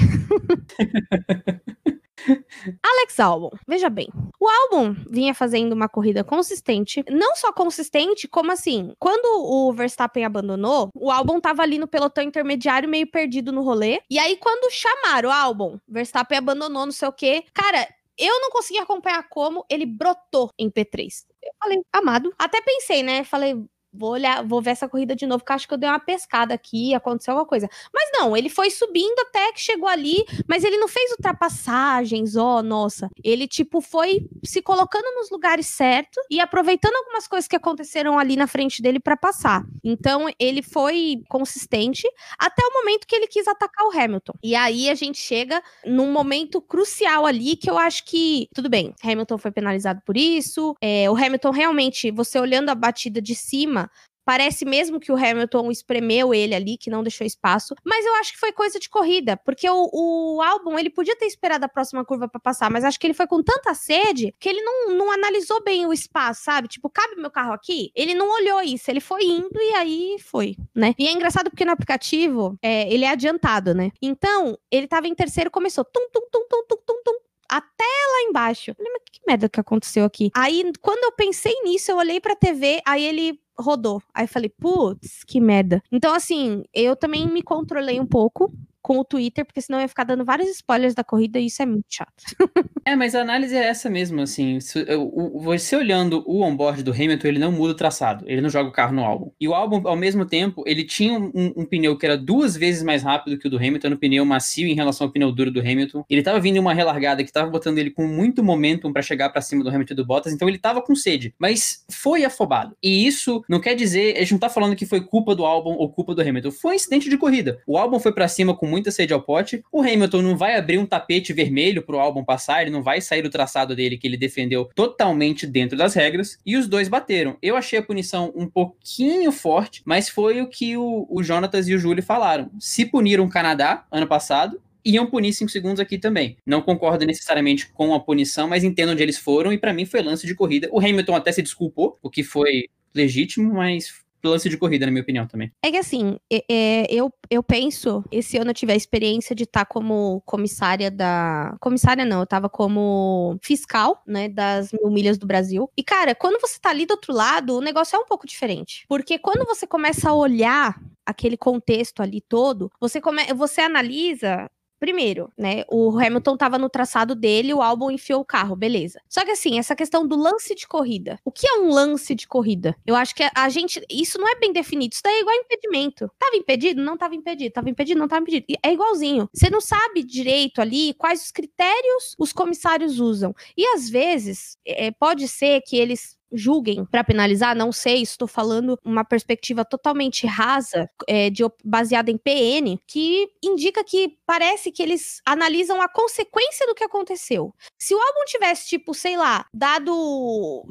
[2.84, 4.08] Alex Albon, veja bem,
[4.40, 10.26] o Albon vinha fazendo uma corrida consistente, não só consistente, como assim, quando o Verstappen
[10.26, 14.72] abandonou, o Albon tava ali no pelotão intermediário meio perdido no rolê, e aí quando
[14.72, 19.66] chamaram o Albon, Verstappen abandonou, não sei o quê, cara, eu não consegui acompanhar como
[19.70, 21.26] ele brotou em P3.
[21.42, 22.32] Eu falei, amado.
[22.38, 23.24] Até pensei, né?
[23.24, 23.56] Falei,
[23.94, 26.54] vou olhar, vou ver essa corrida de novo, porque acho que eu dei uma pescada
[26.54, 27.70] aqui, aconteceu alguma coisa.
[27.94, 32.60] Mas não, ele foi subindo até que chegou ali, mas ele não fez ultrapassagens, ó,
[32.60, 33.10] oh, nossa.
[33.24, 38.36] Ele, tipo, foi se colocando nos lugares certos e aproveitando algumas coisas que aconteceram ali
[38.36, 39.64] na frente dele para passar.
[39.84, 44.34] Então, ele foi consistente até o momento que ele quis atacar o Hamilton.
[44.44, 48.94] E aí a gente chega num momento crucial ali que eu acho que, tudo bem,
[49.04, 53.81] Hamilton foi penalizado por isso, é, o Hamilton realmente, você olhando a batida de cima,
[54.24, 57.76] Parece mesmo que o Hamilton espremeu ele ali, que não deixou espaço.
[57.84, 61.26] Mas eu acho que foi coisa de corrida, porque o, o álbum ele podia ter
[61.26, 64.48] esperado a próxima curva para passar, mas acho que ele foi com tanta sede que
[64.48, 66.68] ele não, não analisou bem o espaço, sabe?
[66.68, 67.92] Tipo, cabe meu carro aqui?
[67.96, 70.94] Ele não olhou isso, ele foi indo e aí foi, né?
[70.98, 73.90] E é engraçado porque no aplicativo é, ele é adiantado, né?
[74.02, 78.30] Então, ele tava em terceiro, começou tum, tum, tum, tum, tum, tum, tum, até lá
[78.30, 78.72] embaixo.
[78.72, 80.32] Eu falei, mas que merda que aconteceu aqui?
[80.36, 84.02] Aí, quando eu pensei nisso, eu olhei pra TV, aí ele rodou.
[84.14, 85.82] Aí falei, putz, que merda.
[85.92, 90.04] Então, assim, eu também me controlei um pouco com o Twitter, porque senão ia ficar
[90.04, 92.12] dando vários spoilers da corrida e isso é muito chato.
[92.86, 94.60] é, mas a análise é essa mesmo, assim.
[94.60, 98.72] Você olhando o onboard do Hamilton, ele não muda o traçado, ele não joga o
[98.72, 99.32] carro no álbum.
[99.40, 102.84] E o álbum, ao mesmo tempo, ele tinha um, um, pneu que era duas vezes
[102.84, 105.60] mais rápido que o do Hamilton, um pneu macio em relação ao pneu duro do
[105.60, 106.04] Hamilton.
[106.10, 109.30] Ele tava vindo em uma relargada que tava botando ele com muito momentum para chegar
[109.30, 112.76] para cima do Hamilton e do Bottas, então ele tava com sede, mas foi afobado.
[112.82, 115.72] E isso não quer dizer, a gente não tá falando que foi culpa do álbum
[115.72, 117.60] ou culpa do Hamilton, foi um incidente de corrida.
[117.68, 119.62] O álbum foi para cima com muita sede ao pote.
[119.72, 123.22] O Hamilton não vai abrir um tapete vermelho pro álbum passar, ele não vai sair
[123.22, 126.40] do traçado dele que ele defendeu totalmente dentro das regras.
[126.46, 127.38] E os dois bateram.
[127.42, 131.76] Eu achei a punição um pouquinho forte, mas foi o que o, o Jonatas e
[131.76, 132.50] o Júlio falaram.
[132.60, 136.38] Se puniram o Canadá ano passado, iam punir 5 segundos aqui também.
[136.46, 140.02] Não concordo necessariamente com a punição, mas entendo onde eles foram e para mim foi
[140.02, 140.70] lance de corrida.
[140.72, 143.94] O Hamilton até se desculpou, o que foi legítimo, mas
[144.30, 145.52] lance de corrida, na minha opinião, também.
[145.64, 149.44] É que assim, é, é, eu, eu penso, esse ano eu tive a experiência de
[149.44, 151.56] estar tá como comissária da.
[151.60, 155.70] Comissária não, eu tava como fiscal, né, das mil milhas do Brasil.
[155.78, 158.86] E, cara, quando você tá ali do outro lado, o negócio é um pouco diferente.
[158.88, 163.26] Porque quando você começa a olhar aquele contexto ali todo, você, come...
[163.34, 164.50] você analisa
[164.82, 169.00] Primeiro, né, o Hamilton tava no traçado dele, o álbum enfiou o carro, beleza.
[169.08, 171.20] Só que assim, essa questão do lance de corrida.
[171.24, 172.76] O que é um lance de corrida?
[172.84, 176.12] Eu acho que a gente, isso não é bem definido, isso daí é igual impedimento.
[176.18, 176.82] Tava impedido?
[176.82, 177.54] Não tava impedido.
[177.54, 178.00] Tava impedido?
[178.00, 178.46] Não tava impedido.
[178.64, 179.30] É igualzinho.
[179.32, 183.36] Você não sabe direito ali quais os critérios os comissários usam.
[183.56, 188.80] E às vezes, é, pode ser que eles julguem para penalizar, não sei, estou falando
[188.84, 195.22] uma perspectiva totalmente rasa, é, de, baseada em PN, que indica que parece que eles
[195.26, 197.54] analisam a consequência do que aconteceu.
[197.78, 199.94] Se o álbum tivesse, tipo, sei lá, dado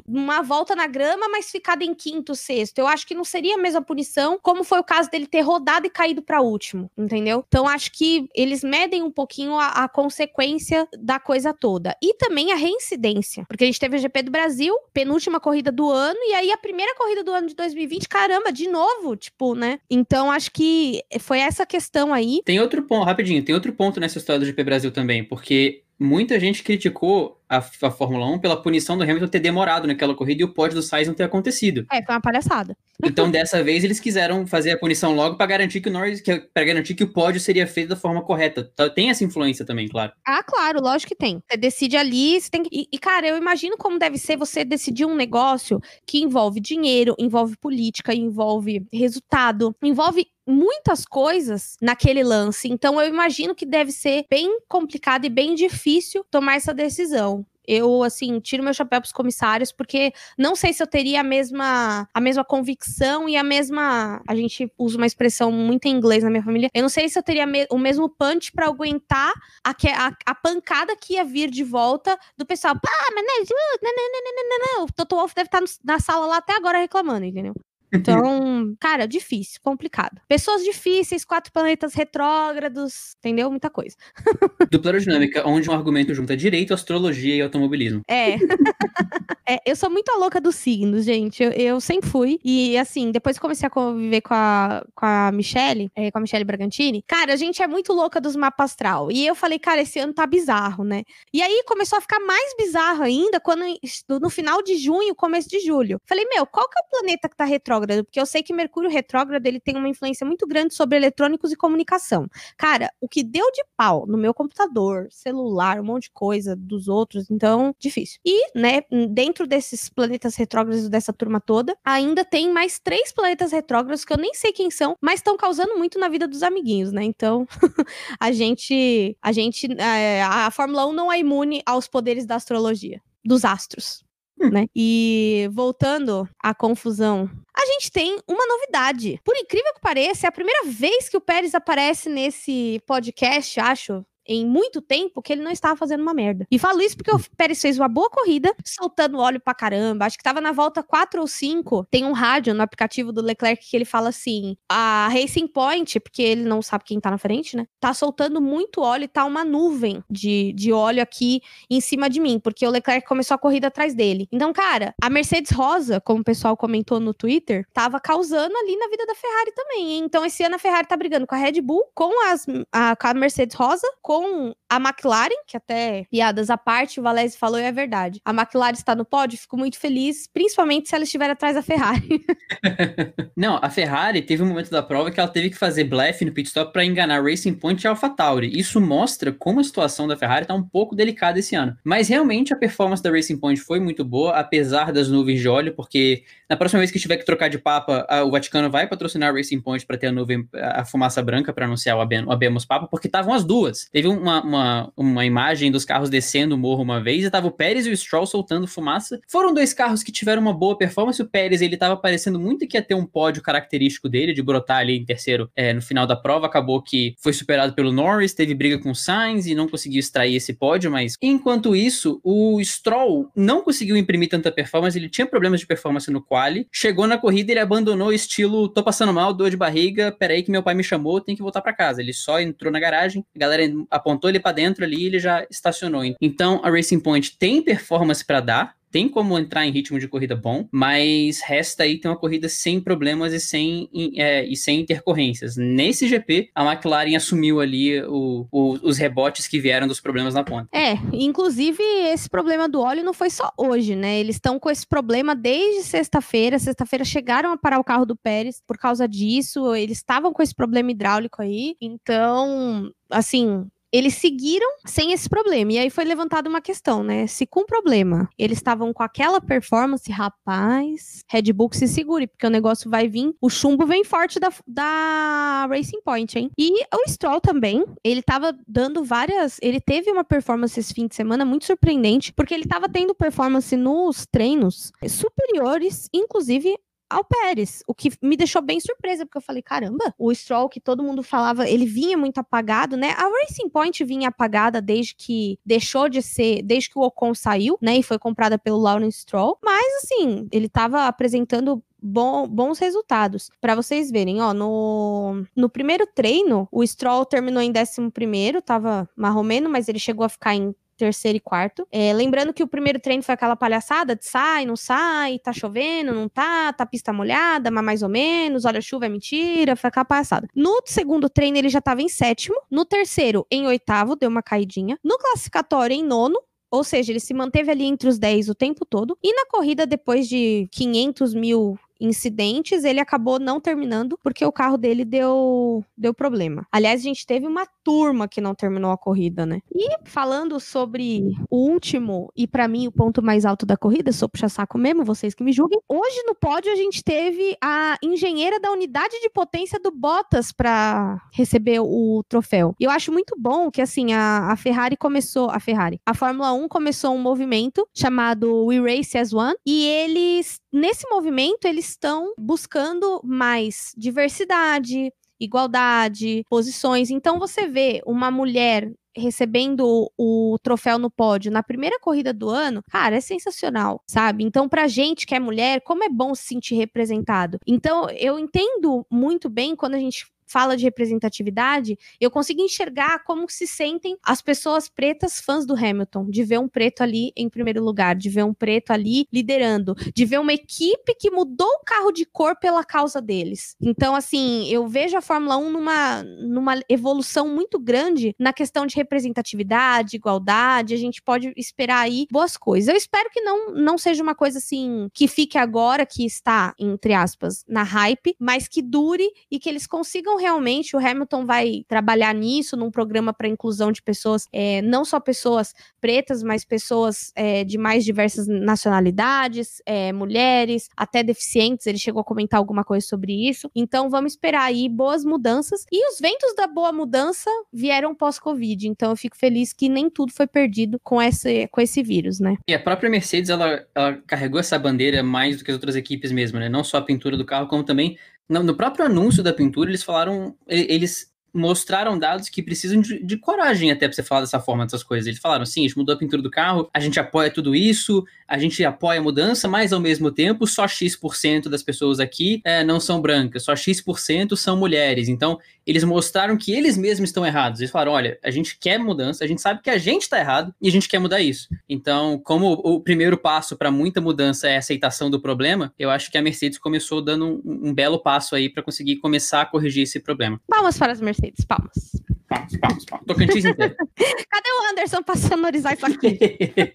[0.07, 3.57] uma volta na grama, mas ficado em quinto, sexto, eu acho que não seria a
[3.57, 7.43] mesma punição, como foi o caso dele ter rodado e caído para último, entendeu?
[7.47, 11.95] Então acho que eles medem um pouquinho a, a consequência da coisa toda.
[12.01, 15.69] E também a reincidência, porque a gente teve o GP do Brasil, penúltima corrida corrida
[15.69, 19.53] do ano, e aí a primeira corrida do ano de 2020, caramba, de novo, tipo,
[19.53, 19.79] né?
[19.89, 22.41] Então acho que foi essa questão aí.
[22.45, 26.39] Tem outro ponto, rapidinho, tem outro ponto nessa história do GP Brasil também, porque muita
[26.39, 30.45] gente criticou a, a, Fórmula 1 pela punição do Hamilton ter demorado naquela corrida e
[30.45, 31.85] o pódio do Sainz não ter acontecido.
[31.91, 32.77] É, foi uma palhaçada.
[33.03, 36.63] Então, dessa vez, eles quiseram fazer a punição logo para garantir que o Norris, para
[36.63, 38.69] garantir que o pódio seria feito da forma correta.
[38.73, 40.13] Então, tem essa influência também, claro.
[40.25, 41.41] Ah, claro, lógico que tem.
[41.49, 42.69] Você decide ali, você tem que...
[42.71, 47.15] e, e, cara, eu imagino como deve ser você decidir um negócio que envolve dinheiro,
[47.19, 52.67] envolve política, envolve resultado, envolve muitas coisas naquele lance.
[52.67, 57.45] Então eu imagino que deve ser bem complicado e bem difícil tomar essa decisão.
[57.67, 62.07] Eu, assim, tiro meu chapéu pros comissários, porque não sei se eu teria a mesma,
[62.13, 64.21] a mesma convicção e a mesma.
[64.27, 66.69] A gente usa uma expressão muito em inglês na minha família.
[66.73, 69.31] Eu não sei se eu teria me, o mesmo punch para aguentar
[69.63, 72.73] a, a, a, pancada que ia vir de volta do pessoal.
[72.73, 74.85] Pá, mas não, não, não, não, não, não.
[74.85, 77.53] O Toto Wolff deve estar na sala lá até agora reclamando, entendeu?
[77.93, 80.19] Então, cara, difícil, complicado.
[80.27, 83.49] Pessoas difíceis, quatro planetas retrógrados, entendeu?
[83.49, 83.95] Muita coisa.
[84.71, 88.01] Dupla aerodinâmica, onde um argumento junta direito, astrologia e automobilismo.
[88.07, 88.35] É.
[89.47, 91.43] é eu sou muito a louca dos signos, gente.
[91.43, 92.39] Eu, eu, sempre fui.
[92.43, 96.21] E, assim, depois que comecei a conviver com a, com a Michelle, é, com a
[96.21, 99.11] Michelle Bragantini, cara, a gente é muito louca dos mapas astral.
[99.11, 101.03] E eu falei, cara, esse ano tá bizarro, né?
[101.33, 103.63] E aí começou a ficar mais bizarro ainda quando
[104.09, 105.99] no final de junho, começo de julho.
[106.05, 107.80] Falei, meu, qual que é o planeta que tá retrógrado?
[107.81, 111.51] Retrógrado, porque eu sei que Mercúrio retrógrado ele tem uma influência muito grande sobre eletrônicos
[111.51, 112.27] e comunicação.
[112.57, 116.87] Cara, o que deu de pau no meu computador, celular, um monte de coisa dos
[116.87, 118.19] outros, então, difícil.
[118.25, 124.05] E, né, dentro desses planetas retrógrados dessa turma toda, ainda tem mais três planetas retrógrados
[124.05, 127.03] que eu nem sei quem são, mas estão causando muito na vida dos amiguinhos, né?
[127.03, 127.47] Então,
[128.19, 133.01] a gente, a gente, é, a Fórmula 1 não é imune aos poderes da astrologia,
[133.23, 134.03] dos astros.
[134.49, 134.67] Né?
[134.75, 139.19] E voltando à confusão, a gente tem uma novidade.
[139.23, 144.05] Por incrível que pareça, é a primeira vez que o Pérez aparece nesse podcast, acho,
[144.33, 146.47] em muito tempo que ele não estava fazendo uma merda.
[146.49, 150.05] E falo isso porque o Pérez fez uma boa corrida, soltando óleo pra caramba.
[150.05, 151.87] Acho que tava na volta 4 ou 5.
[151.89, 156.21] Tem um rádio no aplicativo do Leclerc que ele fala assim: a Racing Point, porque
[156.21, 157.67] ele não sabe quem tá na frente, né?
[157.79, 162.19] Tá soltando muito óleo e tá uma nuvem de, de óleo aqui em cima de
[162.19, 164.27] mim, porque o Leclerc começou a corrida atrás dele.
[164.31, 168.87] Então, cara, a Mercedes Rosa, como o pessoal comentou no Twitter, tava causando ali na
[168.87, 169.91] vida da Ferrari também.
[169.91, 170.03] Hein?
[170.05, 173.07] Então, esse ano a Ferrari tá brigando com a Red Bull, com, as, a, com
[173.07, 177.59] a Mercedes Rosa, com com a McLaren, que até piadas à parte, o Valese falou
[177.59, 178.21] e é verdade.
[178.23, 182.23] A McLaren está no pódio, fico muito feliz, principalmente se ela estiver atrás da Ferrari.
[183.35, 186.31] Não, a Ferrari teve um momento da prova que ela teve que fazer blefe no
[186.31, 188.57] pit stop para enganar Racing Point e AlphaTauri.
[188.57, 191.75] Isso mostra como a situação da Ferrari está um pouco delicada esse ano.
[191.83, 195.73] Mas realmente a performance da Racing Point foi muito boa, apesar das nuvens de óleo,
[195.75, 199.31] porque na próxima vez que tiver que trocar de papa, a, o Vaticano vai patrocinar
[199.31, 202.87] a Racing Point para ter a nuvem, a fumaça branca para anunciar o Abemos Papa,
[202.87, 203.89] porque estavam as duas.
[203.91, 204.60] Teve uma, uma,
[204.95, 207.97] uma imagem dos carros descendo o morro uma vez, e tava o Pérez e o
[207.97, 209.19] Stroll soltando fumaça.
[209.27, 211.21] Foram dois carros que tiveram uma boa performance.
[211.21, 214.77] O Pérez, ele tava parecendo muito que ia ter um pódio característico dele, de brotar
[214.77, 216.47] ali em terceiro é, no final da prova.
[216.47, 220.35] Acabou que foi superado pelo Norris, teve briga com o Sainz e não conseguiu extrair
[220.35, 225.59] esse pódio, mas enquanto isso, o Stroll não conseguiu imprimir tanta performance, ele tinha problemas
[225.59, 229.49] de performance no quali, chegou na corrida ele abandonou o estilo tô passando mal, dor
[229.49, 232.01] de barriga, peraí que meu pai me chamou, tem que voltar para casa.
[232.01, 236.01] Ele só entrou na garagem, a galera apontou ele para dentro ali ele já estacionou.
[236.21, 240.35] Então a Racing Point tem performance para dar, tem como entrar em ritmo de corrida
[240.35, 245.55] bom, mas resta aí ter uma corrida sem problemas e sem, é, e sem intercorrências.
[245.55, 250.43] Nesse GP, a McLaren assumiu ali o, o, os rebotes que vieram dos problemas na
[250.43, 250.67] ponta.
[250.73, 254.19] É, inclusive esse problema do óleo não foi só hoje, né?
[254.19, 256.59] Eles estão com esse problema desde sexta-feira.
[256.59, 259.73] Sexta-feira chegaram a parar o carro do Pérez por causa disso.
[259.73, 261.75] Eles estavam com esse problema hidráulico aí.
[261.79, 265.73] Então, assim, eles seguiram sem esse problema.
[265.73, 267.27] E aí foi levantada uma questão, né?
[267.27, 272.49] Se com problema eles estavam com aquela performance, rapaz, Red Bull se segure, porque o
[272.49, 276.51] negócio vai vir, o chumbo vem forte da, da Racing Point, hein?
[276.57, 279.57] E o Stroll também, ele tava dando várias.
[279.61, 283.75] Ele teve uma performance esse fim de semana muito surpreendente, porque ele tava tendo performance
[283.75, 286.77] nos treinos superiores, inclusive
[287.11, 290.79] ao Pérez, o que me deixou bem surpresa, porque eu falei, caramba, o Stroll que
[290.79, 293.11] todo mundo falava, ele vinha muito apagado, né?
[293.17, 297.77] A Racing Point vinha apagada desde que deixou de ser, desde que o Ocon saiu,
[297.81, 303.51] né, e foi comprada pelo Lawrence Stroll, mas assim, ele tava apresentando Bom, bons resultados.
[303.61, 309.07] Para vocês verem, ó, no, no primeiro treino, o Stroll terminou em 11 primeiro, tava
[309.15, 311.87] marromeno, mas ele chegou a ficar em terceiro e quarto.
[311.91, 316.13] É, lembrando que o primeiro treino foi aquela palhaçada de sai, não sai, tá chovendo,
[316.13, 320.05] não tá, tá pista molhada, mas mais ou menos, olha, chuva é mentira, foi aquela
[320.05, 320.47] palhaçada.
[320.55, 324.99] No segundo treino ele já tava em sétimo, no terceiro em oitavo, deu uma caidinha,
[325.03, 328.85] no classificatório em nono, ou seja, ele se manteve ali entre os 10 o tempo
[328.85, 329.17] todo.
[329.21, 334.77] E na corrida, depois de 500 mil incidentes, ele acabou não terminando porque o carro
[334.77, 336.65] dele deu, deu problema.
[336.71, 339.59] Aliás, a gente teve uma turma que não terminou a corrida, né?
[339.73, 344.29] E falando sobre o último e para mim o ponto mais alto da corrida, sou
[344.29, 345.79] puxa saco mesmo, vocês que me julguem.
[345.87, 351.21] Hoje no pódio a gente teve a engenheira da unidade de potência do Bottas para
[351.33, 352.75] receber o troféu.
[352.79, 356.53] E eu acho muito bom que assim a, a Ferrari começou, a Ferrari, a Fórmula
[356.53, 362.33] 1 começou um movimento chamado We Race as One e eles nesse movimento eles estão
[362.37, 367.09] buscando mais diversidade, igualdade, posições.
[367.09, 372.81] Então você vê uma mulher recebendo o troféu no pódio na primeira corrida do ano,
[372.89, 374.43] cara, é sensacional, sabe?
[374.43, 377.57] Então, pra gente que é mulher, como é bom se sentir representado.
[377.67, 383.49] Então, eu entendo muito bem quando a gente fala de representatividade, eu consigo enxergar como
[383.49, 387.83] se sentem as pessoas pretas fãs do Hamilton, de ver um preto ali em primeiro
[387.83, 392.11] lugar, de ver um preto ali liderando, de ver uma equipe que mudou o carro
[392.11, 393.75] de cor pela causa deles.
[393.81, 398.95] Então, assim, eu vejo a Fórmula 1 numa, numa evolução muito grande na questão de
[398.95, 402.89] representatividade, igualdade, a gente pode esperar aí boas coisas.
[402.89, 407.13] Eu espero que não, não seja uma coisa assim que fique agora, que está, entre
[407.13, 412.33] aspas, na hype, mas que dure e que eles consigam realmente o Hamilton vai trabalhar
[412.33, 417.63] nisso, num programa para inclusão de pessoas, é, não só pessoas pretas, mas pessoas é,
[417.63, 421.85] de mais diversas nacionalidades, é, mulheres, até deficientes.
[421.85, 423.69] Ele chegou a comentar alguma coisa sobre isso.
[423.75, 425.85] Então vamos esperar aí boas mudanças.
[425.91, 428.87] E os ventos da boa mudança vieram pós-Covid.
[428.87, 432.57] Então eu fico feliz que nem tudo foi perdido com esse, com esse vírus, né?
[432.67, 436.31] E a própria Mercedes, ela, ela carregou essa bandeira mais do que as outras equipes
[436.31, 436.67] mesmo, né?
[436.67, 438.17] Não só a pintura do carro, como também
[438.51, 440.55] no, próprio anúncio da pintura, eles falaram.
[440.67, 445.03] Eles mostraram dados que precisam de, de coragem até pra você falar dessa forma dessas
[445.03, 445.27] coisas.
[445.27, 448.23] Eles falaram, sim, a gente mudou a pintura do carro, a gente apoia tudo isso,
[448.47, 452.83] a gente apoia a mudança, mas ao mesmo tempo só X% das pessoas aqui é,
[452.83, 455.27] não são brancas, só X% são mulheres.
[455.27, 457.79] Então, eles mostraram que eles mesmos estão errados.
[457.79, 460.73] Eles falaram, olha, a gente quer mudança, a gente sabe que a gente está errado
[460.81, 461.67] e a gente quer mudar isso.
[461.89, 466.31] Então, como o primeiro passo para muita mudança é a aceitação do problema, eu acho
[466.31, 470.03] que a Mercedes começou dando um, um belo passo aí para conseguir começar a corrigir
[470.03, 470.61] esse problema.
[470.67, 471.65] Palmas para as Mercedes.
[471.65, 472.11] Palmas.
[472.47, 473.27] Palmas, palmas, palmas.
[473.27, 473.95] Tocantins inteiro.
[474.15, 476.37] Cadê o Anderson para sonorizar isso aqui?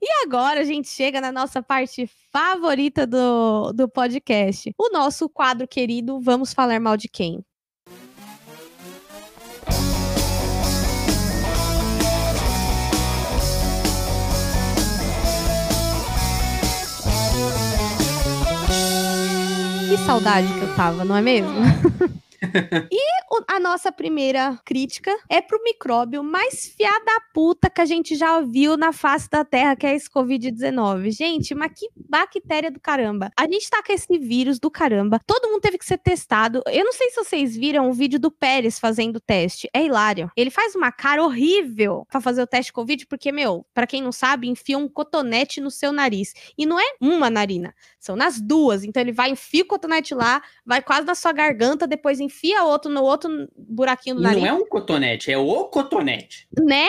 [0.00, 4.72] e agora a gente chega na nossa parte favorita do, do podcast.
[4.78, 7.44] O nosso quadro querido Vamos Falar Mal de Quem?
[19.88, 21.50] Que saudade que eu tava, não é mesmo?
[22.90, 28.14] e a nossa primeira crítica é pro micróbio mais fiada da puta que a gente
[28.14, 31.10] já viu na face da Terra, que é esse Covid-19.
[31.10, 33.30] Gente, mas que bactéria do caramba.
[33.36, 35.20] A gente tá com esse vírus do caramba.
[35.26, 36.62] Todo mundo teve que ser testado.
[36.66, 39.68] Eu não sei se vocês viram o vídeo do Pérez fazendo o teste.
[39.74, 40.30] É hilário.
[40.36, 44.12] Ele faz uma cara horrível para fazer o teste Covid, porque, meu, para quem não
[44.12, 46.32] sabe, enfia um cotonete no seu nariz.
[46.56, 48.84] E não é uma narina, são nas duas.
[48.84, 52.29] Então ele vai, enfia o cotonete lá, vai quase na sua garganta, depois enfia
[52.62, 54.42] outro no outro buraquinho do nariz.
[54.42, 56.48] Não é um cotonete, é o cotonete.
[56.58, 56.88] Né?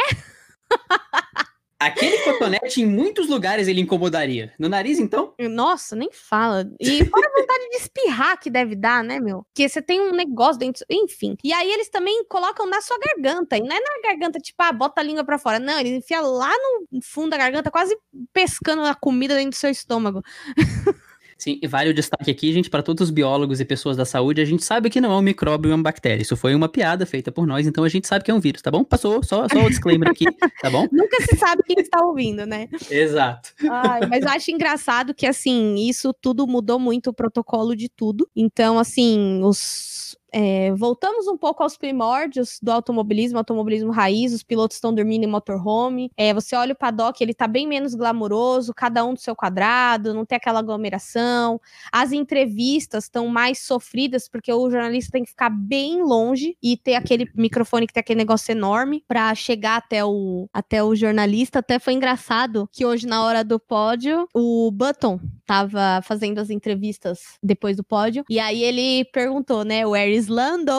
[1.81, 4.53] Aquele cotonete, em muitos lugares, ele incomodaria.
[4.59, 5.33] No nariz, então?
[5.39, 6.69] Nossa, nem fala.
[6.79, 9.43] E fora a vontade de espirrar que deve dar, né, meu?
[9.51, 10.85] Que você tem um negócio dentro.
[10.87, 11.35] Enfim.
[11.43, 13.57] E aí eles também colocam na sua garganta.
[13.57, 15.57] E não é na garganta, tipo, ah, bota a língua pra fora.
[15.57, 16.51] Não, eles enfiam lá
[16.91, 17.97] no fundo da garganta, quase
[18.31, 20.21] pescando a comida dentro do seu estômago.
[21.41, 24.39] Sim, e vale o destaque aqui, gente, para todos os biólogos e pessoas da saúde,
[24.39, 26.21] a gente sabe que não é um micróbio, é uma bactéria.
[26.21, 28.61] Isso foi uma piada feita por nós, então a gente sabe que é um vírus,
[28.61, 28.83] tá bom?
[28.83, 30.25] Passou, só, só o disclaimer aqui,
[30.61, 30.87] tá bom?
[30.93, 32.69] Nunca se sabe quem está ouvindo, né?
[32.91, 33.53] Exato.
[33.67, 38.29] Ai, mas eu acho engraçado que, assim, isso tudo mudou muito o protocolo de tudo.
[38.35, 44.77] Então, assim, os é, voltamos um pouco aos primórdios do automobilismo, automobilismo raiz, os pilotos
[44.77, 46.11] estão dormindo em motorhome.
[46.15, 50.13] É, você olha o paddock, ele tá bem menos glamouroso, cada um do seu quadrado,
[50.13, 51.59] não tem aquela aglomeração.
[51.91, 56.95] As entrevistas estão mais sofridas, porque o jornalista tem que ficar bem longe e ter
[56.95, 61.59] aquele microfone que tem aquele negócio enorme para chegar até o, até o jornalista.
[61.59, 65.19] Até foi engraçado que hoje, na hora do pódio, o Button
[65.51, 70.71] tava fazendo as entrevistas depois do pódio, e aí ele perguntou, né, where is Lando?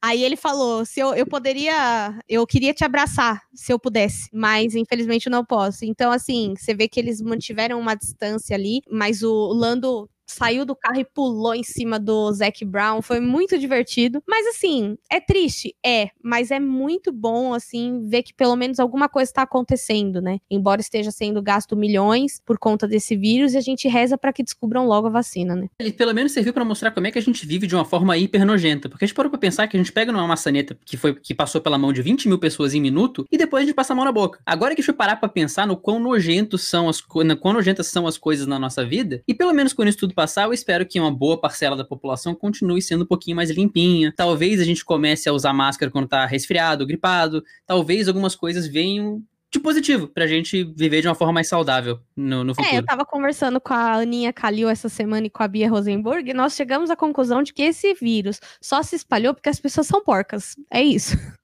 [0.00, 4.74] Aí ele falou, se eu, eu poderia, eu queria te abraçar, se eu pudesse, mas
[4.74, 5.84] infelizmente eu não posso.
[5.84, 10.76] Então, assim, você vê que eles mantiveram uma distância ali, mas o Lando saiu do
[10.76, 13.02] carro e pulou em cima do Zac Brown.
[13.02, 14.22] Foi muito divertido.
[14.28, 15.74] Mas assim, é triste?
[15.84, 16.08] É.
[16.22, 20.38] Mas é muito bom, assim, ver que pelo menos alguma coisa está acontecendo, né?
[20.50, 24.42] Embora esteja sendo gasto milhões por conta desse vírus, e a gente reza para que
[24.42, 25.68] descubram logo a vacina, né?
[25.78, 28.16] Ele pelo menos serviu para mostrar como é que a gente vive de uma forma
[28.16, 28.88] hiper nojenta.
[28.88, 31.34] Porque a gente parou pra pensar que a gente pega numa maçaneta que, foi, que
[31.34, 33.96] passou pela mão de 20 mil pessoas em minuto e depois a gente passa a
[33.96, 34.40] mão na boca.
[34.44, 38.06] Agora que a gente parar pra pensar no quão nojentos são as, quão nojentas são
[38.06, 41.00] as coisas na nossa vida, e pelo menos quando isso tudo passar, eu espero que
[41.00, 44.12] uma boa parcela da população continue sendo um pouquinho mais limpinha.
[44.14, 47.42] Talvez a gente comece a usar máscara quando tá resfriado, gripado.
[47.64, 52.44] Talvez algumas coisas venham de positivo pra gente viver de uma forma mais saudável no,
[52.44, 52.74] no futuro.
[52.74, 56.30] É, eu tava conversando com a Aninha Calil essa semana e com a Bia Rosenberg
[56.30, 59.86] e nós chegamos à conclusão de que esse vírus só se espalhou porque as pessoas
[59.86, 60.54] são porcas.
[60.70, 61.16] É isso.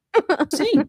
[0.52, 0.84] Sim.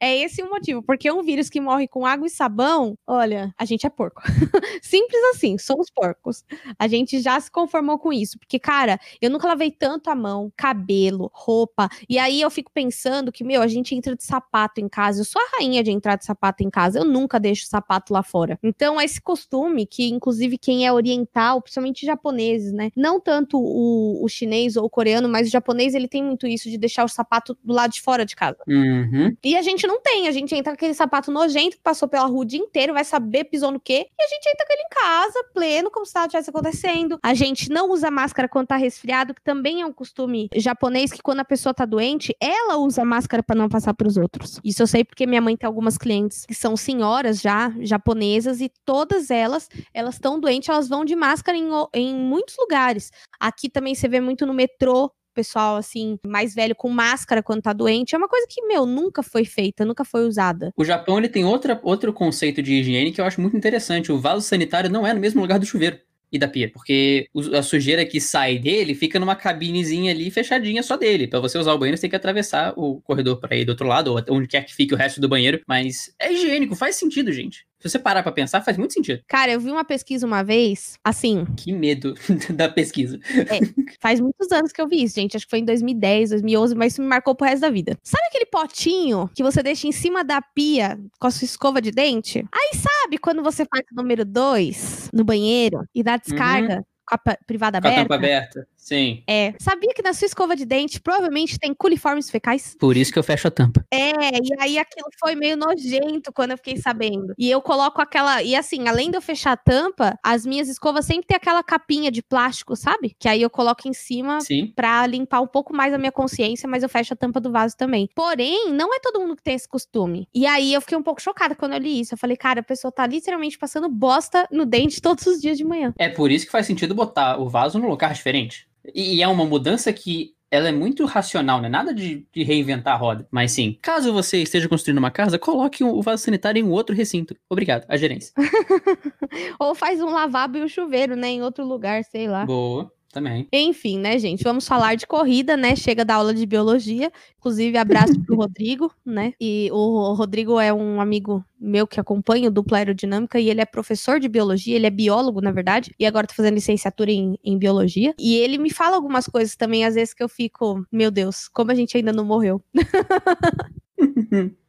[0.00, 0.82] é, esse o motivo.
[0.82, 4.22] Porque um vírus que morre com água e sabão, olha, a gente é porco.
[4.82, 6.44] Simples assim, somos porcos.
[6.78, 8.38] A gente já se conformou com isso.
[8.38, 11.88] Porque, cara, eu nunca lavei tanto a mão, cabelo, roupa.
[12.08, 15.20] E aí eu fico pensando que, meu, a gente entra de sapato em casa.
[15.20, 16.98] Eu sou a rainha de entrar de sapato em casa.
[16.98, 18.58] Eu nunca deixo sapato lá fora.
[18.62, 22.90] Então, é esse costume que, inclusive, quem é oriental, principalmente japoneses, né?
[22.96, 26.68] Não tanto o, o chinês ou o coreano, mas o japonês, ele tem muito isso
[26.68, 28.58] de deixar o sapato do lado de fora de casa.
[28.66, 29.36] Uhum.
[29.44, 32.26] E a gente não tem, a gente entra com aquele sapato nojento que passou pela
[32.26, 34.82] rua o dia inteiro, vai saber pisou no quê, e a gente entra com ele
[34.82, 37.18] em casa, pleno, como se nada tivesse acontecendo.
[37.22, 41.22] A gente não usa máscara quando tá resfriado, que também é um costume japonês, que
[41.22, 44.60] quando a pessoa tá doente, ela usa máscara para não passar pros outros.
[44.64, 48.70] Isso eu sei porque minha mãe tem algumas clientes que são senhoras já, japonesas, e
[48.84, 53.10] todas elas, elas estão doentes, elas vão de máscara em, em muitos lugares.
[53.38, 57.72] Aqui também você vê muito no metrô, pessoal, assim, mais velho com máscara quando tá
[57.72, 60.72] doente, é uma coisa que, meu, nunca foi feita, nunca foi usada.
[60.76, 64.12] O Japão, ele tem outra, outro conceito de higiene que eu acho muito interessante.
[64.12, 65.98] O vaso sanitário não é no mesmo lugar do chuveiro
[66.32, 70.96] e da pia, porque a sujeira que sai dele fica numa cabinezinha ali fechadinha só
[70.96, 71.26] dele.
[71.26, 73.86] Para você usar o banheiro, você tem que atravessar o corredor para ir do outro
[73.86, 75.60] lado, ou onde quer que fique o resto do banheiro.
[75.66, 77.66] Mas é higiênico, faz sentido, gente.
[77.80, 79.22] Se você parar pra pensar, faz muito sentido.
[79.26, 81.46] Cara, eu vi uma pesquisa uma vez, assim.
[81.56, 82.14] Que medo
[82.54, 83.18] da pesquisa.
[83.34, 83.60] É,
[83.98, 85.36] faz muitos anos que eu vi isso, gente.
[85.36, 87.96] Acho que foi em 2010, 2011, mas isso me marcou pro resto da vida.
[88.02, 91.90] Sabe aquele potinho que você deixa em cima da pia com a sua escova de
[91.90, 92.44] dente?
[92.52, 96.76] Aí sabe quando você faz o número 2 no banheiro e dá descarga?
[96.76, 96.84] Uhum.
[97.06, 98.00] Com a privada com aberta.
[98.00, 98.68] A tampa aberta.
[98.90, 99.22] Sim.
[99.24, 99.54] É.
[99.60, 102.74] Sabia que na sua escova de dente provavelmente tem coliformes fecais?
[102.76, 103.86] Por isso que eu fecho a tampa.
[103.88, 107.32] É, e aí aquilo foi meio nojento quando eu fiquei sabendo.
[107.38, 108.42] E eu coloco aquela.
[108.42, 112.10] E assim, além de eu fechar a tampa, as minhas escovas sempre tem aquela capinha
[112.10, 113.14] de plástico, sabe?
[113.16, 114.72] Que aí eu coloco em cima Sim.
[114.74, 117.76] pra limpar um pouco mais a minha consciência, mas eu fecho a tampa do vaso
[117.76, 118.08] também.
[118.12, 120.26] Porém, não é todo mundo que tem esse costume.
[120.34, 122.14] E aí eu fiquei um pouco chocada quando eu li isso.
[122.14, 125.64] Eu falei, cara, a pessoa tá literalmente passando bosta no dente todos os dias de
[125.64, 125.94] manhã.
[125.96, 128.68] É por isso que faz sentido botar o vaso num lugar diferente.
[128.94, 131.68] E é uma mudança que ela é muito racional, né?
[131.68, 133.26] Nada de, de, reinventar a roda.
[133.30, 136.94] Mas sim, caso você esteja construindo uma casa, coloque o vaso sanitário em um outro
[136.94, 137.36] recinto.
[137.48, 138.32] Obrigado, a gerência.
[139.60, 141.28] Ou faz um lavabo e um chuveiro, né?
[141.28, 142.44] Em outro lugar, sei lá.
[142.44, 142.92] Boa.
[143.12, 143.48] Também.
[143.52, 144.44] Enfim, né, gente?
[144.44, 145.74] Vamos falar de corrida, né?
[145.74, 147.10] Chega da aula de biologia.
[147.38, 149.32] Inclusive, abraço pro Rodrigo, né?
[149.40, 153.66] E o Rodrigo é um amigo meu que acompanha o dupla aerodinâmica e ele é
[153.66, 157.58] professor de biologia, ele é biólogo, na verdade, e agora tá fazendo licenciatura em, em
[157.58, 158.14] biologia.
[158.18, 161.72] E ele me fala algumas coisas também, às vezes, que eu fico, meu Deus, como
[161.72, 162.62] a gente ainda não morreu.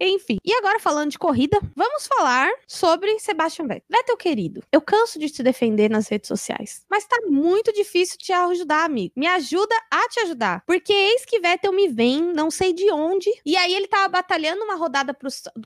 [0.00, 3.84] Enfim, e agora falando de corrida, vamos falar sobre Sebastian Vettel.
[3.90, 8.32] Vettel querido, eu canso de te defender nas redes sociais, mas tá muito difícil te
[8.32, 9.12] ajudar, amigo.
[9.16, 13.30] Me ajuda a te ajudar, porque eis que Vettel me vem, não sei de onde,
[13.44, 15.16] e aí ele tava batalhando uma rodada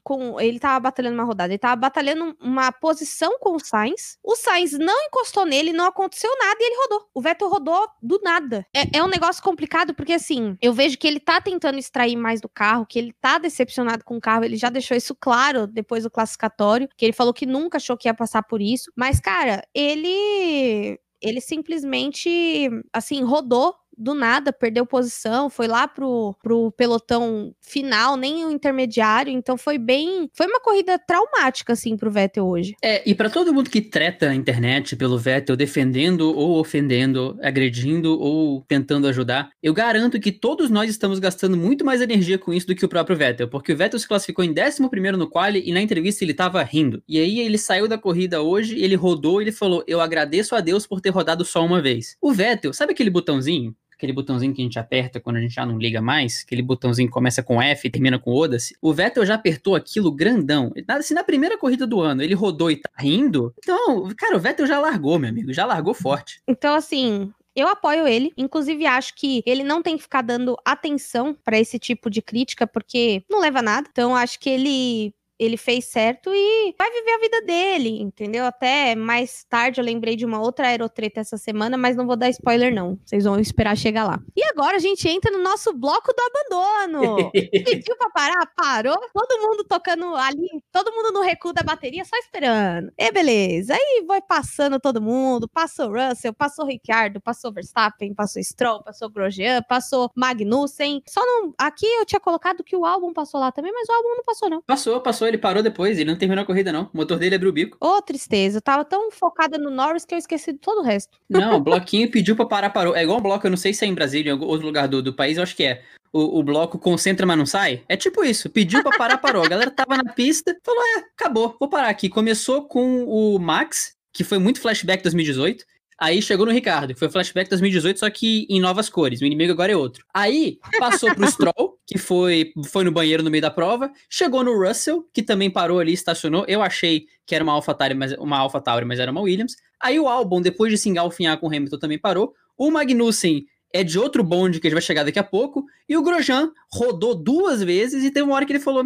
[0.03, 4.19] com, ele tava batalhando uma rodada, ele tava batalhando uma posição com o Sainz.
[4.23, 7.09] O Sainz não encostou nele, não aconteceu nada e ele rodou.
[7.15, 8.67] O Vettel rodou do nada.
[8.75, 12.41] É, é um negócio complicado porque assim, eu vejo que ele tá tentando extrair mais
[12.41, 16.05] do carro, que ele tá decepcionado com o carro, ele já deixou isso claro depois
[16.05, 18.93] do classificatório, que ele falou que nunca achou que ia passar por isso.
[18.97, 26.71] Mas, cara, ele ele simplesmente, assim, rodou do nada perdeu posição, foi lá pro, pro
[26.73, 32.47] pelotão final, nem o intermediário, então foi bem, foi uma corrida traumática assim pro Vettel
[32.47, 32.75] hoje.
[32.83, 38.19] É, e para todo mundo que treta a internet pelo Vettel defendendo ou ofendendo, agredindo
[38.19, 42.67] ou tentando ajudar, eu garanto que todos nós estamos gastando muito mais energia com isso
[42.67, 44.81] do que o próprio Vettel, porque o Vettel se classificou em 11
[45.17, 47.03] no quali e na entrevista ele tava rindo.
[47.09, 50.87] E aí ele saiu da corrida hoje, ele rodou ele falou: "Eu agradeço a Deus
[50.87, 52.17] por ter rodado só uma vez".
[52.21, 55.67] O Vettel, sabe aquele botãozinho aquele botãozinho que a gente aperta quando a gente já
[55.67, 58.77] não liga mais, aquele botãozinho que começa com F e termina com Oda-se.
[58.81, 60.73] O Vettel já apertou aquilo grandão.
[61.03, 64.67] Se na primeira corrida do ano ele rodou e tá rindo, então, cara, o Vettel
[64.67, 66.41] já largou, meu amigo, já largou forte.
[66.47, 71.37] Então, assim, eu apoio ele, inclusive acho que ele não tem que ficar dando atenção
[71.45, 73.89] para esse tipo de crítica, porque não leva a nada.
[73.91, 78.45] Então acho que ele ele fez certo e vai viver a vida dele, entendeu?
[78.45, 82.29] Até mais tarde eu lembrei de uma outra aerotreta essa semana, mas não vou dar
[82.29, 82.99] spoiler não.
[83.05, 84.19] Vocês vão esperar chegar lá.
[84.37, 87.31] E agora a gente entra no nosso bloco do abandono.
[87.33, 88.53] Pediu pra parar?
[88.57, 88.99] Parou.
[89.13, 92.91] Todo mundo tocando ali, todo mundo no recuo da bateria, só esperando.
[92.99, 93.75] E beleza.
[93.75, 99.63] Aí vai passando todo mundo, passou Russell, passou Ricardo, passou Verstappen, passou Stroll, passou Grosjean,
[99.69, 101.03] passou Magnussen.
[101.07, 104.09] Só não, aqui eu tinha colocado que o álbum passou lá também, mas o álbum
[104.17, 104.63] não passou não.
[104.63, 106.91] Passou, passou ele parou depois, ele não terminou a corrida, não.
[106.93, 107.77] O motor dele abriu o bico.
[107.81, 108.59] Ô, oh, tristeza.
[108.59, 111.19] Eu tava tão focada no Norris que eu esqueci de todo o resto.
[111.29, 112.97] Não, o bloquinho pediu pra parar, parou.
[112.97, 114.89] É igual um bloco, eu não sei se é em Brasília, em algum outro lugar
[114.89, 115.83] do, do país, eu acho que é.
[116.11, 117.83] O, o, bloco concentra, mas não sai?
[117.87, 118.49] É tipo isso.
[118.49, 119.45] Pediu pra parar, parou.
[119.45, 122.09] A galera tava na pista, falou: é, acabou, vou parar aqui.
[122.09, 125.65] Começou com o Max, que foi muito flashback 2018.
[126.01, 129.21] Aí chegou no Ricardo, que foi flashback 2018, só que em novas cores.
[129.21, 130.05] O inimigo agora é outro.
[130.15, 133.91] Aí passou pro Stroll, que foi, foi no banheiro no meio da prova.
[134.09, 136.45] Chegou no Russell, que também parou ali, estacionou.
[136.47, 139.57] Eu achei que era uma AlphaTauri, mas uma AlphaTauri, mas era uma Williams.
[139.81, 142.33] Aí o Albon, depois de se engalfinhar com o Hamilton, também parou.
[142.57, 145.65] O Magnussen é de outro bonde que a gente vai chegar daqui a pouco.
[145.89, 148.85] E o Grosjean rodou duas vezes e teve uma hora que ele falou: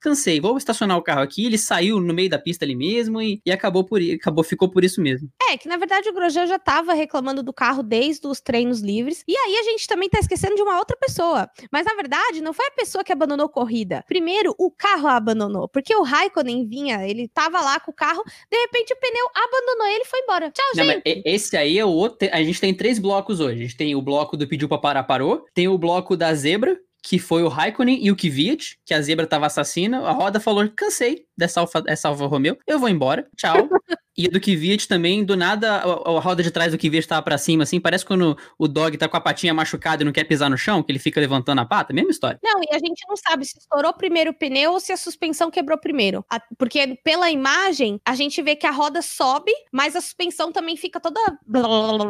[0.00, 1.46] cansei, vou estacionar o carro aqui.
[1.46, 4.84] Ele saiu no meio da pista ali mesmo e, e acabou por acabou, ficou por
[4.84, 5.28] isso mesmo.
[5.50, 9.24] É, que na verdade o Grosjean já estava reclamando do carro desde os treinos livres.
[9.26, 11.48] E aí a gente também tá esquecendo de uma outra pessoa.
[11.72, 14.04] Mas na verdade, não foi a pessoa que abandonou a corrida.
[14.06, 15.68] Primeiro, o carro a abandonou.
[15.68, 19.86] Porque o Raikkonen vinha, ele tava lá com o carro, de repente o pneu abandonou
[19.88, 20.50] ele e foi embora.
[20.50, 21.22] Tchau, não, gente.
[21.24, 22.28] esse aí é o outro.
[22.30, 23.58] A gente tem três blocos hoje.
[23.58, 25.44] A gente tem o bloco bloco do pediu pra parar, parou.
[25.54, 29.26] Tem o bloco da zebra, que foi o Raikkonen e o Kvyat, que a zebra
[29.26, 30.00] tava assassina.
[30.00, 33.68] A roda falou: cansei dessa Alfa, dessa Alfa Romeo, eu vou embora, tchau.
[34.16, 37.22] E a do Kvyat também, do nada, a, a, roda de trás do Kvyat tava
[37.22, 40.24] pra cima, assim, parece quando o dog tá com a patinha machucada e não quer
[40.24, 42.38] pisar no chão, que ele fica levantando a pata, mesma história.
[42.42, 45.50] Não, e a gente não sabe se estourou primeiro o pneu ou se a suspensão
[45.50, 46.24] quebrou primeiro.
[46.30, 50.76] A, porque pela imagem, a gente vê que a roda sobe, mas a suspensão também
[50.76, 51.20] fica toda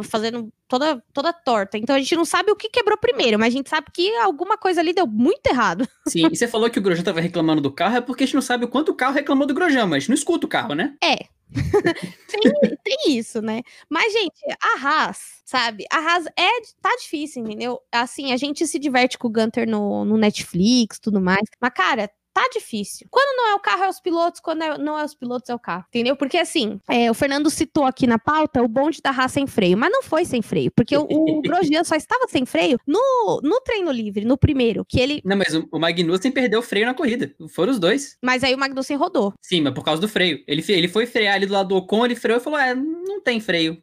[0.02, 1.78] fazendo toda, toda torta.
[1.78, 4.58] Então a gente não sabe o que quebrou primeiro, mas a gente sabe que alguma
[4.58, 5.88] coisa ali deu muito errado.
[6.08, 8.34] Sim, e você falou que o Grosjean tava reclamando do carro, é porque a gente
[8.34, 10.94] não sabe o quanto o carro reclamou do Grosjean, mas não escuta o carro, né?
[11.02, 11.26] É,
[12.28, 13.62] tem, tem, isso, né?
[13.88, 15.84] Mas, gente, a Haas, sabe?
[15.90, 17.80] A Haas é, tá difícil, entendeu?
[17.92, 21.42] Assim, a gente se diverte com o Gunter no, no Netflix tudo mais.
[21.60, 23.06] Mas, cara, tá difícil.
[23.10, 25.54] Quando não é o carro, é os pilotos, quando é, não é os pilotos, é
[25.54, 25.84] o carro.
[25.88, 26.16] Entendeu?
[26.16, 29.76] Porque assim, é, o Fernando citou aqui na pauta o bonde da raça sem freio,
[29.76, 33.60] mas não foi sem freio, porque o, o Grosjean só estava sem freio no, no
[33.60, 35.22] treino livre, no primeiro, que ele...
[35.24, 38.16] Não, mas o, o Magnussen perdeu o freio na corrida, foram os dois.
[38.22, 39.32] Mas aí o Magnussen rodou.
[39.40, 40.42] Sim, mas por causa do freio.
[40.46, 43.20] Ele, ele foi frear ali do lado do Ocon, ele freou e falou, é, não
[43.20, 43.82] tem freio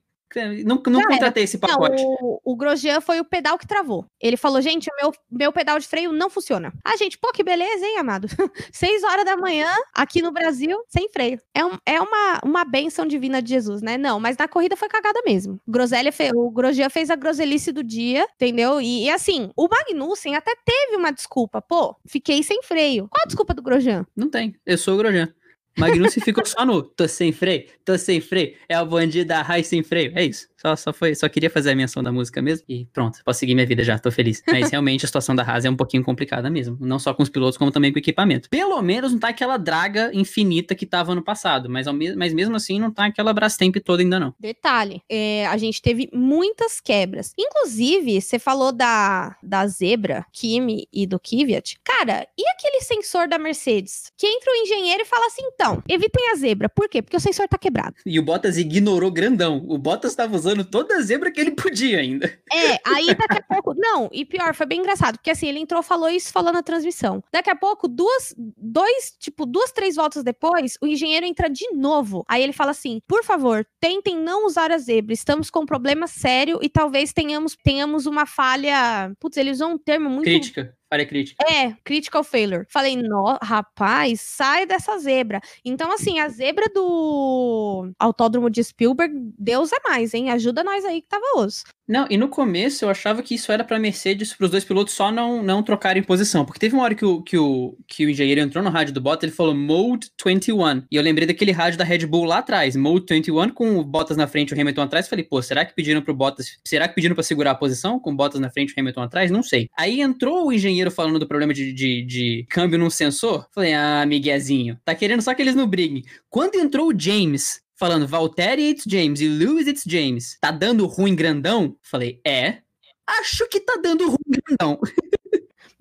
[0.66, 2.02] Não, não contratei esse pacote.
[2.02, 4.06] Não, o, o Grosjean foi o pedal que travou.
[4.20, 6.74] Ele falou, gente, o meu, meu pedal de freio não funciona.
[6.84, 8.28] Ah, gente, pô, que beleza, hein, amado?
[8.72, 11.40] Seis horas da manhã, aqui no Brasil, sem freio.
[11.54, 13.98] É, um, é uma, uma benção divina de Jesus, né?
[13.98, 15.60] Não, mas na corrida foi cagada mesmo.
[15.68, 18.80] Groselha fe, o Grosjean fez a groselice do dia, entendeu?
[18.82, 21.62] E, e, assim, o Magnussen até teve uma desculpa.
[21.62, 23.08] Pô, fiquei sem freio.
[23.10, 24.06] Qual a desculpa do Grosjean?
[24.16, 24.56] Não tem.
[24.66, 25.34] Eu sou o Grosjean.
[25.78, 29.68] Magnussen ficou só no tô sem freio, tô sem freio, é o bandido da raiz
[29.68, 30.48] sem freio, é isso.
[30.62, 33.56] Só, só, foi, só queria fazer a menção da música mesmo e pronto, posso seguir
[33.56, 34.44] minha vida já, tô feliz.
[34.48, 37.30] Mas realmente a situação da Haas é um pouquinho complicada mesmo, não só com os
[37.30, 38.48] pilotos, como também com o equipamento.
[38.50, 42.34] Pelo menos não tá aquela draga infinita que tava no passado, mas, ao me mas
[42.34, 44.36] mesmo assim não tá aquela Brastemp toda ainda não.
[44.40, 47.34] Detalhe, é, a gente teve muitas quebras.
[47.38, 51.80] Inclusive, você falou da, da Zebra, Kimi e do Kvyat.
[51.84, 54.12] Cara, e aquele sensor da Mercedes?
[54.18, 56.70] Que entra o engenheiro e fala assim, então, evitem a zebra.
[56.70, 57.02] Por quê?
[57.02, 57.96] Porque o sensor tá quebrado.
[58.06, 59.64] E o Bottas ignorou grandão.
[59.68, 62.28] O Bottas tava usando usando toda a zebra que ele podia ainda.
[62.52, 63.74] É, aí daqui a pouco.
[63.76, 67.24] Não, e pior, foi bem engraçado, porque assim, ele entrou, falou isso falando na transmissão.
[67.32, 72.24] Daqui a pouco, duas, dois, tipo, duas, três voltas depois, o engenheiro entra de novo.
[72.28, 75.14] Aí ele fala assim: por favor, tentem não usar a zebra.
[75.14, 79.14] Estamos com um problema sério e talvez tenhamos, tenhamos uma falha.
[79.20, 80.26] Putz, ele usou um termo muito.
[80.26, 80.76] Crítica.
[80.92, 81.42] Falha crítica.
[81.50, 82.66] É, critical failure.
[82.68, 85.40] Falei, no, rapaz, sai dessa zebra.
[85.64, 90.30] Então, assim, a zebra do Autódromo de Spielberg, Deus é mais, hein?
[90.30, 91.64] Ajuda nós aí que tava osso.
[91.92, 95.12] Não, e no começo eu achava que isso era pra Mercedes, pros dois pilotos só
[95.12, 96.46] não, não trocarem posição.
[96.46, 99.02] Porque teve uma hora que o, que, o, que o engenheiro entrou no rádio do
[99.02, 100.84] Bottas, ele falou Mode 21.
[100.90, 104.16] E eu lembrei daquele rádio da Red Bull lá atrás, Mode 21, com o Bottas
[104.16, 105.10] na frente e o Hamilton atrás.
[105.10, 106.58] Falei, pô, será que pediram pro Bottas.
[106.64, 109.02] Será que pediram pra segurar a posição com o Bottas na frente e o Hamilton
[109.02, 109.30] atrás?
[109.30, 109.68] Não sei.
[109.78, 113.46] Aí entrou o engenheiro falando do problema de, de, de câmbio num sensor.
[113.54, 116.04] Falei, ah, Miguezinho, tá querendo só que eles não briguem.
[116.30, 121.16] Quando entrou o James falando Valtteri it's James e Lewis it's James, tá dando ruim
[121.16, 121.76] grandão?
[121.82, 122.60] Falei, é.
[123.08, 124.80] Acho que tá dando ruim grandão.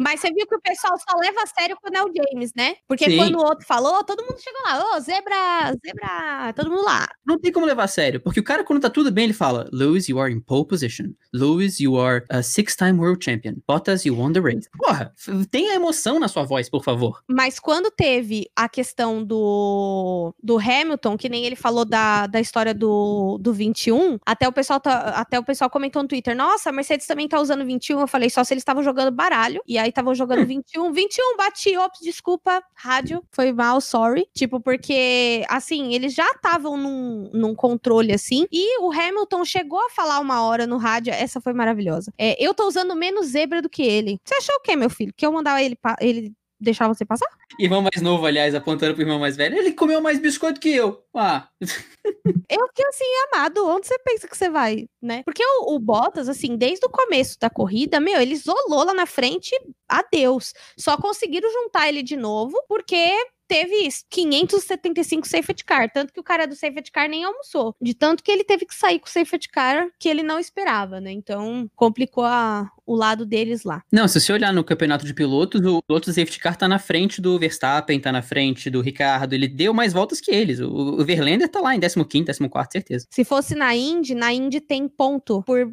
[0.00, 2.76] Mas você viu que o pessoal só leva a sério quando é o James, né?
[2.88, 3.18] Porque Sim.
[3.18, 7.06] quando o outro falou, todo mundo chegou lá, ô, oh, zebra, zebra, todo mundo lá.
[7.26, 9.68] Não tem como levar a sério, porque o cara, quando tá tudo bem, ele fala:
[9.70, 11.12] Lewis, you are in pole position.
[11.34, 13.56] Lewis, you are a six-time world champion.
[13.68, 14.68] Bottas, you won the race.
[14.78, 15.12] Porra,
[15.50, 17.22] tenha emoção na sua voz, por favor.
[17.28, 22.72] Mas quando teve a questão do, do Hamilton, que nem ele falou da, da história
[22.72, 26.72] do, do 21, até o, pessoal tá, até o pessoal comentou no Twitter: nossa, a
[26.72, 28.00] Mercedes também tá usando 21.
[28.00, 29.60] Eu falei, só se eles estavam jogando baralho.
[29.66, 30.92] E aí aí estavam jogando 21.
[30.92, 34.26] 21, bati, ops, desculpa, rádio, foi mal, sorry.
[34.34, 38.46] Tipo, porque, assim, eles já estavam num, num controle assim.
[38.50, 42.12] E o Hamilton chegou a falar uma hora no rádio, essa foi maravilhosa.
[42.16, 44.18] É, eu tô usando menos zebra do que ele.
[44.24, 45.12] Você achou o quê, meu filho?
[45.16, 47.28] Que eu mandava ele, ele deixar você passar?
[47.58, 49.56] Irmão mais novo, aliás, apontando pro irmão mais velho.
[49.56, 51.02] Ele comeu mais biscoito que eu.
[51.14, 51.48] Ah.
[51.60, 55.22] eu fiquei assim, amado, onde você pensa que você vai, né?
[55.24, 59.06] Porque o, o, Bottas, assim, desde o começo da corrida, meu, ele isolou lá na
[59.06, 59.50] frente,
[59.88, 60.52] adeus.
[60.78, 63.16] Só conseguiram juntar ele de novo, porque
[63.50, 68.22] teve 575 safety car, tanto que o cara do safety car nem almoçou, de tanto
[68.22, 71.10] que ele teve que sair com o safety car que ele não esperava, né?
[71.10, 73.84] Então complicou a, o lado deles lá.
[73.92, 77.20] Não, se você olhar no campeonato de pilotos, o outro safety car tá na frente
[77.20, 80.58] do Verstappen, tá na frente do Ricardo, ele deu mais voltas que eles.
[80.58, 83.06] O, o Verlander tá lá em 15º, 14º, certeza.
[83.08, 85.72] Se fosse na Indy, na Indy tem ponto por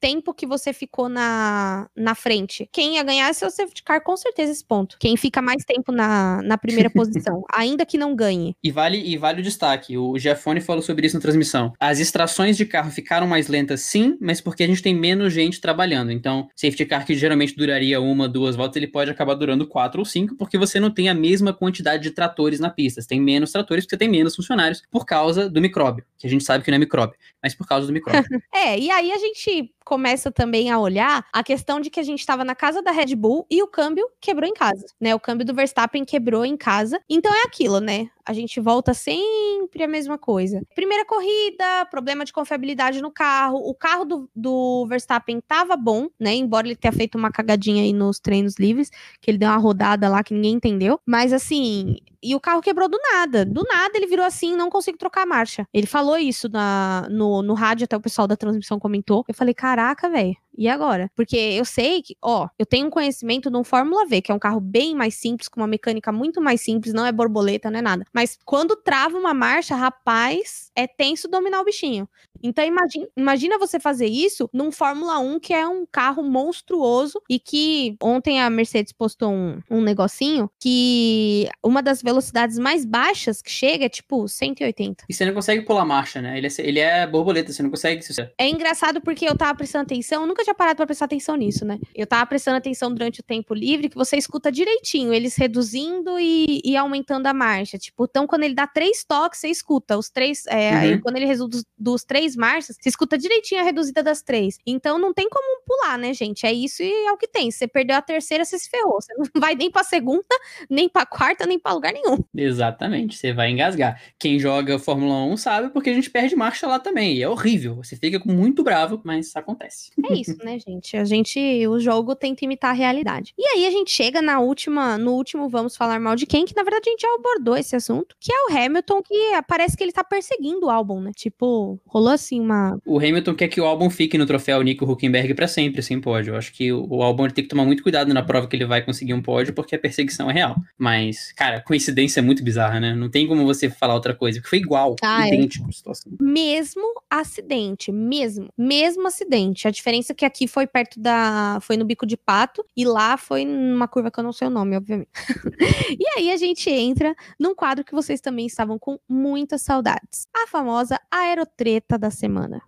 [0.00, 2.68] tempo que você ficou na, na frente.
[2.72, 4.96] Quem ia ganhar é seu safety car, com certeza esse ponto.
[4.98, 8.56] Quem fica mais tempo na, na primeira posição ainda que não ganhe.
[8.60, 11.72] E vale, e vale o destaque, o Giafone falou sobre isso na transmissão.
[11.78, 15.60] As extrações de carro ficaram mais lentas sim, mas porque a gente tem menos gente
[15.60, 16.10] trabalhando.
[16.10, 20.04] Então, safety car que geralmente duraria uma, duas voltas, ele pode acabar durando quatro ou
[20.04, 23.02] cinco, porque você não tem a mesma quantidade de tratores na pista.
[23.02, 26.30] Você tem menos tratores porque você tem menos funcionários por causa do micróbio, que a
[26.30, 28.24] gente sabe que não é micróbio, mas por causa do micróbio.
[28.52, 32.18] é, e aí a gente começa também a olhar a questão de que a gente
[32.18, 35.14] estava na casa da Red Bull e o câmbio quebrou em casa, né?
[35.14, 37.00] O câmbio do Verstappen quebrou em casa.
[37.08, 38.10] Então é aquilo, né?
[38.26, 40.60] A gente volta sempre a mesma coisa.
[40.74, 43.58] Primeira corrida, problema de confiabilidade no carro.
[43.58, 46.34] O carro do, do Verstappen tava bom, né?
[46.34, 50.08] Embora ele tenha feito uma cagadinha aí nos treinos livres, que ele deu uma rodada
[50.08, 50.98] lá que ninguém entendeu.
[51.06, 51.98] Mas assim,
[52.30, 53.44] e o carro quebrou do nada.
[53.44, 55.66] Do nada ele virou assim, não consigo trocar a marcha.
[55.72, 59.24] Ele falou isso na, no, no rádio, até o pessoal da transmissão comentou.
[59.28, 60.36] Eu falei, caraca, velho.
[60.56, 61.10] E agora?
[61.14, 64.34] Porque eu sei que, ó, eu tenho um conhecimento de um Fórmula V, que é
[64.34, 67.78] um carro bem mais simples, com uma mecânica muito mais simples, não é borboleta, não
[67.78, 68.04] é nada.
[68.12, 72.08] Mas quando trava uma marcha, rapaz, é tenso dominar o bichinho.
[72.42, 77.38] Então imagina, imagina você fazer isso num Fórmula 1 que é um carro monstruoso e
[77.38, 83.50] que ontem a Mercedes postou um, um negocinho que uma das velocidades mais baixas que
[83.50, 85.04] chega é tipo 180.
[85.08, 86.36] E você não consegue pular marcha, né?
[86.38, 88.02] Ele é, ele é borboleta, você não consegue.
[88.38, 91.64] É engraçado porque eu tava prestando atenção, eu nunca tinha parado pra prestar atenção nisso,
[91.64, 91.78] né?
[91.94, 96.60] Eu tava prestando atenção durante o tempo livre que você escuta direitinho, eles reduzindo e,
[96.64, 97.78] e aumentando a marcha.
[97.78, 100.46] Tipo, então quando ele dá três toques, você escuta os três.
[100.46, 100.78] É, uhum.
[100.78, 104.58] aí, quando ele reduz dos, dos três marchas, você escuta direitinho a reduzida das três.
[104.66, 106.46] Então não tem como pular, né, gente?
[106.46, 107.50] É isso e é o que tem.
[107.50, 109.00] Se você perdeu a terceira, você se ferrou.
[109.00, 110.24] Você não vai nem pra segunda,
[110.70, 112.18] nem pra quarta, nem pra lugar nenhum.
[112.34, 114.00] Exatamente, você vai engasgar.
[114.18, 117.16] Quem joga Fórmula 1 sabe porque a gente perde marcha lá também.
[117.16, 117.74] E é horrível.
[117.76, 119.90] Você fica muito bravo, mas acontece.
[120.08, 120.96] É isso, né, gente?
[120.96, 123.32] A gente, o jogo tenta imitar a realidade.
[123.38, 126.54] E aí a gente chega na última, no último vamos falar mal de quem, que
[126.54, 129.14] na verdade a gente já abordou esse assunto, que é o Hamilton, que
[129.46, 131.10] parece que ele tá perseguindo o álbum, né?
[131.14, 132.78] Tipo, rolou assim uma.
[132.84, 136.34] O Hamilton quer que o álbum fique no troféu Nico Huckenberg para sempre, sem pódio.
[136.34, 138.82] Eu acho que o, álbum tem que tomar muito cuidado na prova que ele vai
[138.82, 140.56] conseguir um pódio, porque a perseguição é real.
[140.78, 142.94] Mas, cara, coincidência é muito bizarra, né?
[142.94, 145.28] Não tem como você falar outra coisa, porque foi igual, ah, é.
[145.28, 145.70] idêntico é.
[145.70, 146.12] a situação.
[146.20, 149.66] Mesmo acidente, mesmo, mesmo acidente.
[149.66, 151.58] A diferença é que aqui foi perto da.
[151.62, 154.50] Foi no bico de pato, e lá foi numa curva que eu não sei o
[154.50, 155.10] nome, obviamente.
[155.98, 160.26] e aí a gente entra num quadro que vocês também estavam com muitas saudades.
[160.34, 162.60] A famosa aerotreta da semana.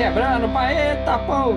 [0.00, 1.52] Quebrando, paeta, pau!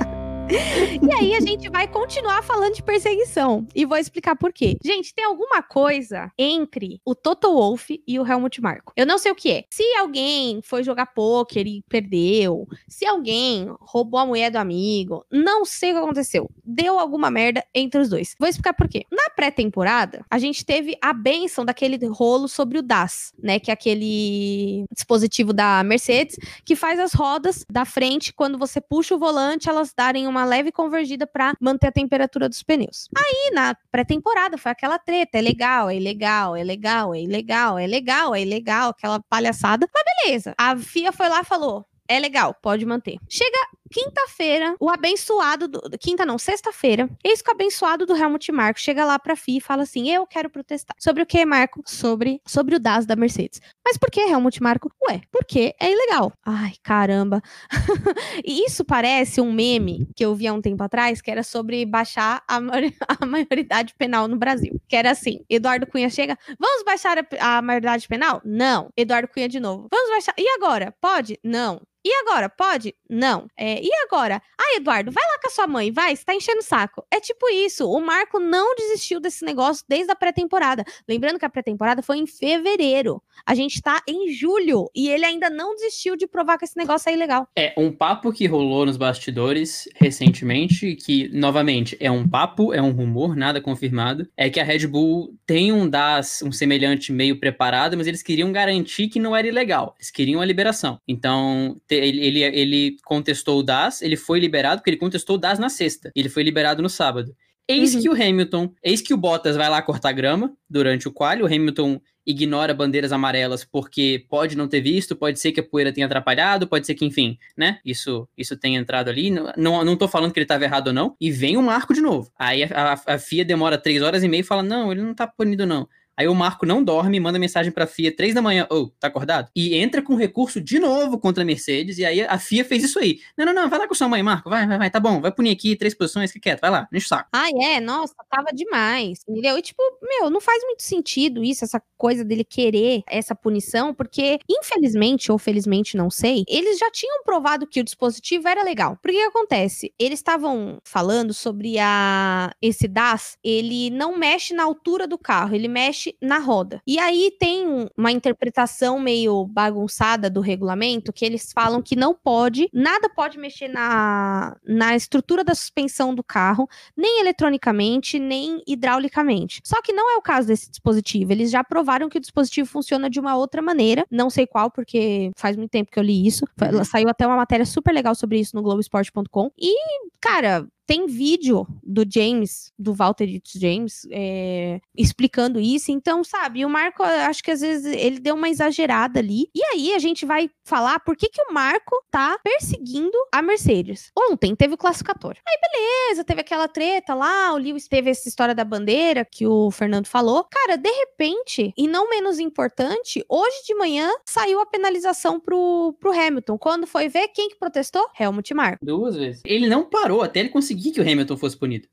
[0.48, 3.66] e aí a gente vai continuar falando de perseguição.
[3.74, 4.76] E vou explicar por quê.
[4.84, 8.92] Gente, tem alguma coisa entre o Toto Wolff e o Helmut Marko.
[8.96, 9.64] Eu não sei o que é.
[9.70, 15.64] Se alguém foi jogar pôquer e perdeu, se alguém roubou a mulher do amigo, não
[15.64, 16.50] sei o que aconteceu.
[16.64, 18.34] Deu alguma merda entre os dois.
[18.38, 19.04] Vou explicar por quê.
[19.10, 23.58] Na pré-temporada, a gente teve a benção daquele rolo sobre o DAS, né?
[23.58, 29.14] Que é aquele dispositivo da Mercedes que faz as rodas da frente, quando você puxa
[29.14, 33.08] o volante, elas darem uma uma leve convergida para manter a temperatura dos pneus.
[33.16, 37.86] Aí, na pré-temporada, foi aquela treta: é legal, é ilegal, é legal, é ilegal, é
[37.86, 39.88] legal, é ilegal, aquela palhaçada.
[39.92, 40.54] Mas beleza.
[40.58, 43.18] A FIA foi lá e falou: é legal, pode manter.
[43.28, 43.58] Chega
[43.90, 49.04] quinta-feira, o abençoado do, quinta não, sexta-feira, eis que o abençoado do Helmut Marko chega
[49.04, 50.96] lá pra FIA e fala assim: "Eu quero protestar".
[50.98, 51.82] Sobre o que, Marco?
[51.86, 53.60] Sobre sobre o DAS da Mercedes.
[53.84, 54.90] Mas por que Helmut Marko?
[55.08, 56.32] Ué, porque é ilegal.
[56.44, 57.40] Ai, caramba.
[58.44, 61.84] e isso parece um meme que eu vi há um tempo atrás, que era sobre
[61.84, 62.56] baixar a,
[63.20, 64.80] a maioridade penal no Brasil.
[64.88, 68.40] Que era assim: Eduardo Cunha chega, vamos baixar a, a maioridade penal?
[68.44, 68.90] Não.
[68.96, 69.88] Eduardo Cunha de novo.
[69.90, 70.34] Vamos baixar.
[70.38, 70.94] E agora?
[71.00, 71.38] Pode?
[71.42, 71.80] Não.
[72.06, 72.94] E agora, pode?
[73.10, 73.48] Não.
[73.56, 74.40] É, e agora?
[74.58, 77.04] Ah, Eduardo, vai lá com a sua mãe, vai, você tá enchendo o saco.
[77.10, 80.84] É tipo isso, o Marco não desistiu desse negócio desde a pré-temporada.
[81.08, 83.22] Lembrando que a pré-temporada foi em fevereiro.
[83.44, 87.08] A gente tá em julho e ele ainda não desistiu de provar que esse negócio
[87.08, 87.48] é ilegal.
[87.56, 92.90] É, um papo que rolou nos bastidores recentemente, que, novamente, é um papo, é um
[92.90, 97.96] rumor, nada confirmado, é que a Red Bull tem um DAS, um semelhante meio preparado,
[97.96, 99.94] mas eles queriam garantir que não era ilegal.
[99.98, 101.00] Eles queriam a liberação.
[101.06, 105.68] Então, ele, ele, ele contestou DAS, ele foi liberado, porque ele contestou o DAS na
[105.68, 106.10] sexta.
[106.14, 107.34] Ele foi liberado no sábado.
[107.68, 108.02] Eis uhum.
[108.02, 111.46] que o Hamilton, eis que o Bottas vai lá cortar grama durante o quali, o
[111.46, 116.06] Hamilton ignora bandeiras amarelas porque pode não ter visto, pode ser que a poeira tenha
[116.06, 117.78] atrapalhado, pode ser que, enfim, né?
[117.84, 119.30] Isso isso tenha entrado ali.
[119.30, 121.16] Não, não, não tô falando que ele estava errado ou não.
[121.20, 122.30] E vem o Marco de novo.
[122.38, 125.14] Aí a, a, a FIA demora três horas e meia e fala: não, ele não
[125.14, 125.88] tá punido, não.
[126.16, 129.08] Aí o Marco não dorme, manda mensagem pra FIA três da manhã, ô, oh, tá
[129.08, 129.50] acordado?
[129.54, 132.98] E entra com recurso de novo contra a Mercedes, e aí a FIA fez isso
[132.98, 133.20] aí.
[133.36, 135.32] Não, não, não, vai lá com sua mãe, Marco, vai, vai, vai, tá bom, vai
[135.32, 137.28] punir aqui três posições, que quieto, vai lá, enche o saco.
[137.32, 139.58] Ah, é, nossa, tava demais, entendeu?
[139.58, 144.38] E tipo, meu, não faz muito sentido isso, essa coisa dele querer essa punição, porque
[144.48, 148.96] infelizmente, ou felizmente, não sei, eles já tinham provado que o dispositivo era legal.
[149.02, 149.92] Porque que acontece?
[149.98, 155.68] Eles estavam falando sobre a esse DAS, ele não mexe na altura do carro, ele
[155.68, 156.80] mexe na roda.
[156.86, 162.68] E aí tem uma interpretação meio bagunçada do regulamento que eles falam que não pode,
[162.72, 169.60] nada pode mexer na, na estrutura da suspensão do carro, nem eletronicamente, nem hidraulicamente.
[169.64, 171.32] Só que não é o caso desse dispositivo.
[171.32, 175.30] Eles já provaram que o dispositivo funciona de uma outra maneira, não sei qual, porque
[175.36, 176.44] faz muito tempo que eu li isso.
[176.84, 179.50] Saiu até uma matéria super legal sobre isso no Globoesporte.com.
[179.58, 179.74] E,
[180.20, 185.90] cara, tem vídeo do James, do Walter James, é, explicando isso.
[185.90, 189.48] Então, sabe, o Marco, acho que às vezes ele deu uma exagerada ali.
[189.54, 194.10] E aí a gente vai falar por que, que o Marco tá perseguindo a Mercedes.
[194.16, 195.40] Ontem teve o classificatório.
[195.46, 199.70] Aí, beleza, teve aquela treta lá, o Lewis teve essa história da bandeira que o
[199.70, 200.46] Fernando falou.
[200.50, 206.12] Cara, de repente, e não menos importante, hoje de manhã saiu a penalização pro, pro
[206.12, 206.56] Hamilton.
[206.58, 208.06] Quando foi ver quem que protestou?
[208.18, 208.84] Helmut Marko.
[208.84, 209.42] Duas vezes.
[209.44, 211.88] Ele não parou até ele conseguir que o Hamilton fosse punido.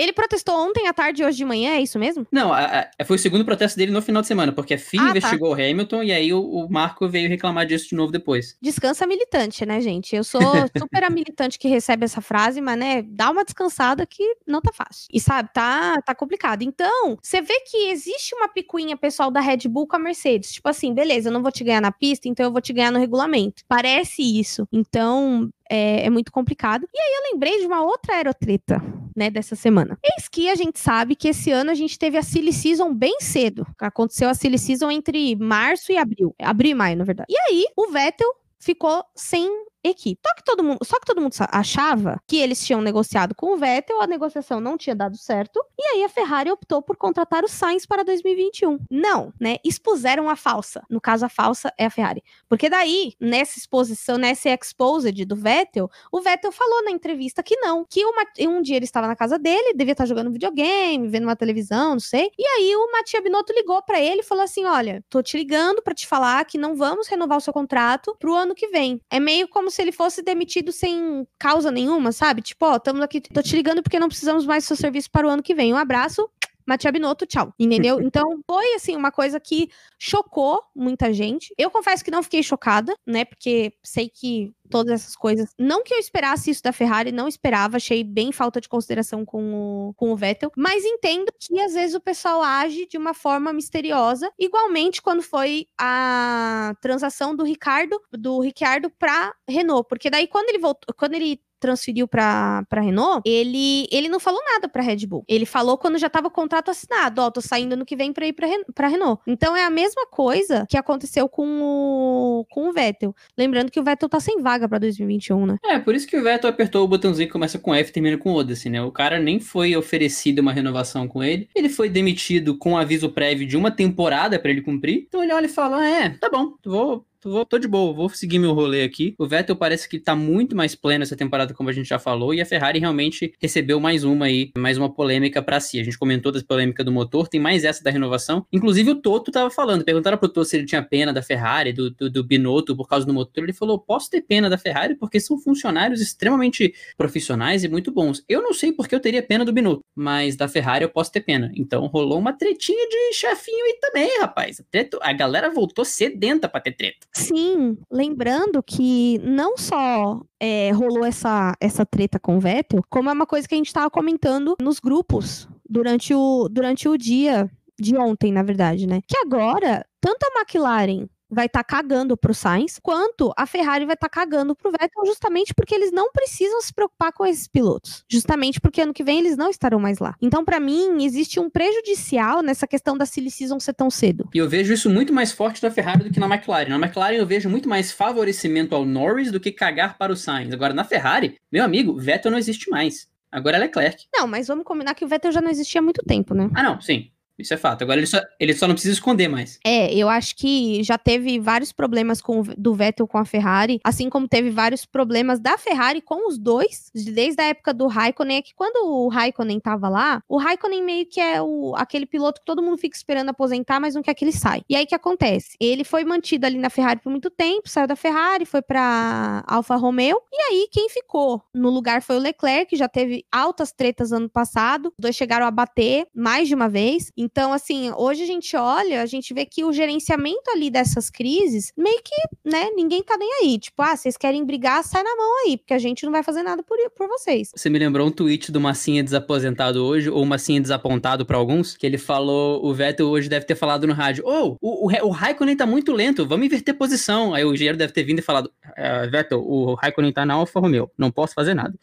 [0.00, 2.26] Ele protestou ontem à tarde e hoje de manhã, é isso mesmo?
[2.32, 4.98] Não, a, a, foi o segundo protesto dele no final de semana, porque a FIA
[4.98, 5.10] ah, tá.
[5.10, 5.56] investigou tá.
[5.56, 8.56] o Hamilton e aí o, o, Marco veio reclamar disso de novo depois.
[8.62, 10.16] Descansa militante, né, gente?
[10.16, 10.40] Eu sou
[10.78, 14.72] super a militante que recebe essa frase, mas, né, dá uma descansada que não tá
[14.72, 15.06] fácil.
[15.12, 16.62] E sabe, tá, tá complicado.
[16.62, 20.52] Então, você vê que existe uma picuinha pessoal da Red Bull com a Mercedes.
[20.52, 22.90] Tipo assim, beleza, eu não vou te ganhar na pista, então eu vou te ganhar
[22.90, 23.62] no regulamento.
[23.68, 24.66] Parece isso.
[24.72, 26.86] Então, é, é, muito complicado.
[26.92, 28.82] E aí eu lembrei de uma outra aerotreta,
[29.16, 29.96] né, dessa semana.
[30.02, 33.18] Eis que a gente sabe que esse ano a gente teve a Silly Season bem
[33.20, 33.64] cedo.
[33.78, 36.34] Aconteceu a Silly Season entre março e abril.
[36.40, 37.32] Abril e maio, na verdade.
[37.32, 39.48] E aí, o Vettel ficou sem
[39.82, 40.20] equipe.
[40.26, 43.56] Só que todo mundo, só que todo mundo achava que eles tinham negociado com o
[43.56, 47.48] Vettel, a negociação não tinha dado certo, e aí a Ferrari optou por contratar o
[47.48, 48.78] Sainz para 2021.
[48.90, 49.56] Não, né?
[49.64, 50.82] Expuseram a falsa.
[50.90, 52.22] No caso, a falsa é a Ferrari.
[52.48, 57.84] Porque daí, nessa exposição, nessa exposed do Vettel, o Vettel falou na entrevista que não,
[57.88, 61.36] que uma, um dia ele estava na casa dele, devia estar jogando videogame, vendo uma
[61.36, 62.30] televisão, não sei.
[62.38, 65.82] E aí o Matia Binotto ligou para ele e falou assim: "Olha, tô te ligando
[65.82, 69.00] para te falar que não vamos renovar o seu contrato pro ano que vem".
[69.10, 72.42] É meio como como se ele fosse demitido sem causa nenhuma, sabe?
[72.42, 75.26] Tipo, ó, estamos aqui, tô te ligando porque não precisamos mais do seu serviço para
[75.26, 75.72] o ano que vem.
[75.72, 76.28] Um abraço,
[76.70, 77.52] Matia Binotto, tchau.
[77.58, 77.98] Entendeu?
[78.10, 79.68] Então, foi, assim, uma coisa que
[79.98, 81.54] chocou muita gente.
[81.56, 83.24] Eu confesso que não fiquei chocada, né?
[83.24, 85.50] Porque sei que todas essas coisas.
[85.58, 89.88] Não que eu esperasse isso da Ferrari, não esperava, achei bem falta de consideração com
[89.88, 93.52] o, com o Vettel, mas entendo que às vezes o pessoal age de uma forma
[93.52, 100.48] misteriosa, igualmente quando foi a transação do Ricardo, do Ricciardo para Renault, porque daí quando
[100.48, 105.24] ele voltou, quando ele transferiu para Renault, ele, ele não falou nada para Red Bull.
[105.28, 108.12] Ele falou quando já tava o contrato assinado, ó, oh, tô saindo no que vem
[108.12, 109.22] para ir para Renault.
[109.26, 113.14] Então é a mesma coisa que aconteceu com o com o Vettel.
[113.36, 115.58] Lembrando que o Vettel tá sem vaga para 2021, né?
[115.64, 118.16] É, por isso que o Vettel apertou o botãozinho que começa com F e termina
[118.16, 118.82] com Odyssey, né?
[118.82, 121.48] O cara nem foi oferecido uma renovação com ele.
[121.54, 125.04] Ele foi demitido com aviso prévio de uma temporada para ele cumprir.
[125.08, 128.08] Então ele olha e fala: ah, "É, tá bom, vou Tô, tô de boa, vou
[128.08, 129.14] seguir meu rolê aqui.
[129.18, 132.32] O Vettel parece que tá muito mais pleno essa temporada, como a gente já falou,
[132.32, 135.78] e a Ferrari realmente recebeu mais uma aí, mais uma polêmica para si.
[135.78, 138.46] A gente comentou das polêmicas do motor, tem mais essa da renovação.
[138.50, 141.90] Inclusive o Toto tava falando, perguntaram pro Toto se ele tinha pena da Ferrari, do,
[141.90, 143.44] do, do Binotto por causa do motor.
[143.44, 148.24] Ele falou: posso ter pena da Ferrari porque são funcionários extremamente profissionais e muito bons.
[148.30, 151.20] Eu não sei porque eu teria pena do Binotto, mas da Ferrari eu posso ter
[151.20, 151.52] pena.
[151.54, 154.62] Então rolou uma tretinha de chefinho aí também, rapaz.
[155.02, 157.09] A galera voltou sedenta pra ter treta.
[157.12, 163.12] Sim, lembrando que não só é, rolou essa, essa treta com o Vettel, como é
[163.12, 167.96] uma coisa que a gente estava comentando nos grupos durante o, durante o dia de
[167.96, 169.00] ontem, na verdade, né?
[169.08, 173.94] Que agora, tanto a McLaren vai estar tá cagando pro Sainz, quanto a Ferrari vai
[173.94, 178.04] estar tá cagando pro Vettel, justamente porque eles não precisam se preocupar com esses pilotos.
[178.08, 180.14] Justamente porque ano que vem eles não estarão mais lá.
[180.20, 184.28] Então, para mim, existe um prejudicial nessa questão da silly season ser tão cedo.
[184.34, 186.68] E eu vejo isso muito mais forte da Ferrari do que na McLaren.
[186.68, 190.52] Na McLaren eu vejo muito mais favorecimento ao Norris do que cagar para o Sainz.
[190.52, 193.08] Agora, na Ferrari, meu amigo, Vettel não existe mais.
[193.30, 194.06] Agora é Leclerc.
[194.12, 196.50] Não, mas vamos combinar que o Vettel já não existia há muito tempo, né?
[196.54, 197.10] Ah, não, sim.
[197.40, 197.82] Isso é fato.
[197.82, 199.58] Agora ele só, ele só não precisa esconder mais.
[199.64, 204.08] É, eu acho que já teve vários problemas com, do Vettel com a Ferrari, assim
[204.08, 208.42] como teve vários problemas da Ferrari com os dois, desde a época do Raikkonen, é
[208.42, 212.46] que quando o Raikkonen tava lá, o Raikkonen meio que é o, aquele piloto que
[212.46, 214.62] todo mundo fica esperando aposentar, mas não quer que ele saia.
[214.68, 215.56] E aí o que acontece?
[215.60, 219.76] Ele foi mantido ali na Ferrari por muito tempo, saiu da Ferrari, foi pra Alfa
[219.76, 224.12] Romeo, e aí quem ficou no lugar foi o Leclerc, que já teve altas tretas
[224.12, 227.10] ano passado, os dois chegaram a bater mais de uma vez,
[227.52, 232.00] assim, hoje a gente olha, a gente vê que o gerenciamento ali dessas crises, meio
[232.02, 233.58] que, né, ninguém tá nem aí.
[233.58, 236.42] Tipo, ah, vocês querem brigar, sai na mão aí, porque a gente não vai fazer
[236.42, 237.50] nada por, por vocês.
[237.54, 241.86] Você me lembrou um tweet do Massinha desaposentado hoje, ou Massinha desapontado para alguns, que
[241.86, 245.10] ele falou, o Vettel hoje deve ter falado no rádio, ô, oh, o, o, o
[245.10, 247.34] Raikkonen tá muito lento, vamos inverter posição.
[247.34, 250.60] Aí o engenheiro deve ter vindo e falado, é, Vettel, o Raikkonen tá na Alfa
[250.60, 251.74] Romeo, não posso fazer nada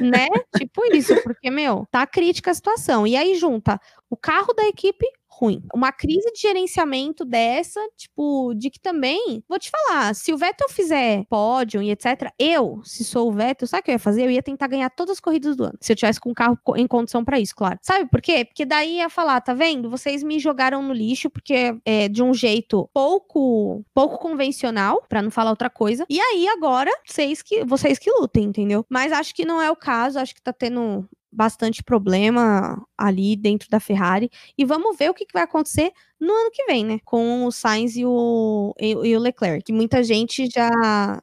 [0.00, 0.28] né?
[0.56, 3.06] tipo isso, porque, meu, tá crítica a situação.
[3.06, 3.80] E aí junta
[4.12, 5.62] o carro da equipe ruim.
[5.74, 10.68] Uma crise de gerenciamento dessa, tipo, de que também, vou te falar, se o Vettel
[10.68, 14.24] fizer pódio e etc, eu, se sou o Vettel, sabe o que eu ia fazer?
[14.24, 15.78] Eu ia tentar ganhar todas as corridas do ano.
[15.80, 17.78] Se eu tivesse com um carro em condição para isso, claro.
[17.80, 18.44] Sabe por quê?
[18.44, 19.88] Porque daí ia falar, tá vendo?
[19.88, 25.30] Vocês me jogaram no lixo porque é de um jeito pouco pouco convencional, para não
[25.30, 26.04] falar outra coisa.
[26.10, 28.84] E aí agora, vocês que vocês que lutem, entendeu?
[28.90, 33.68] Mas acho que não é o caso, acho que tá tendo bastante problema ali dentro
[33.70, 34.30] da Ferrari.
[34.56, 36.98] E vamos ver o que, vai acontecer no ano que vem, né?
[37.04, 39.64] Com o Sainz e o, e, e o Leclerc.
[39.64, 40.70] Que muita gente já.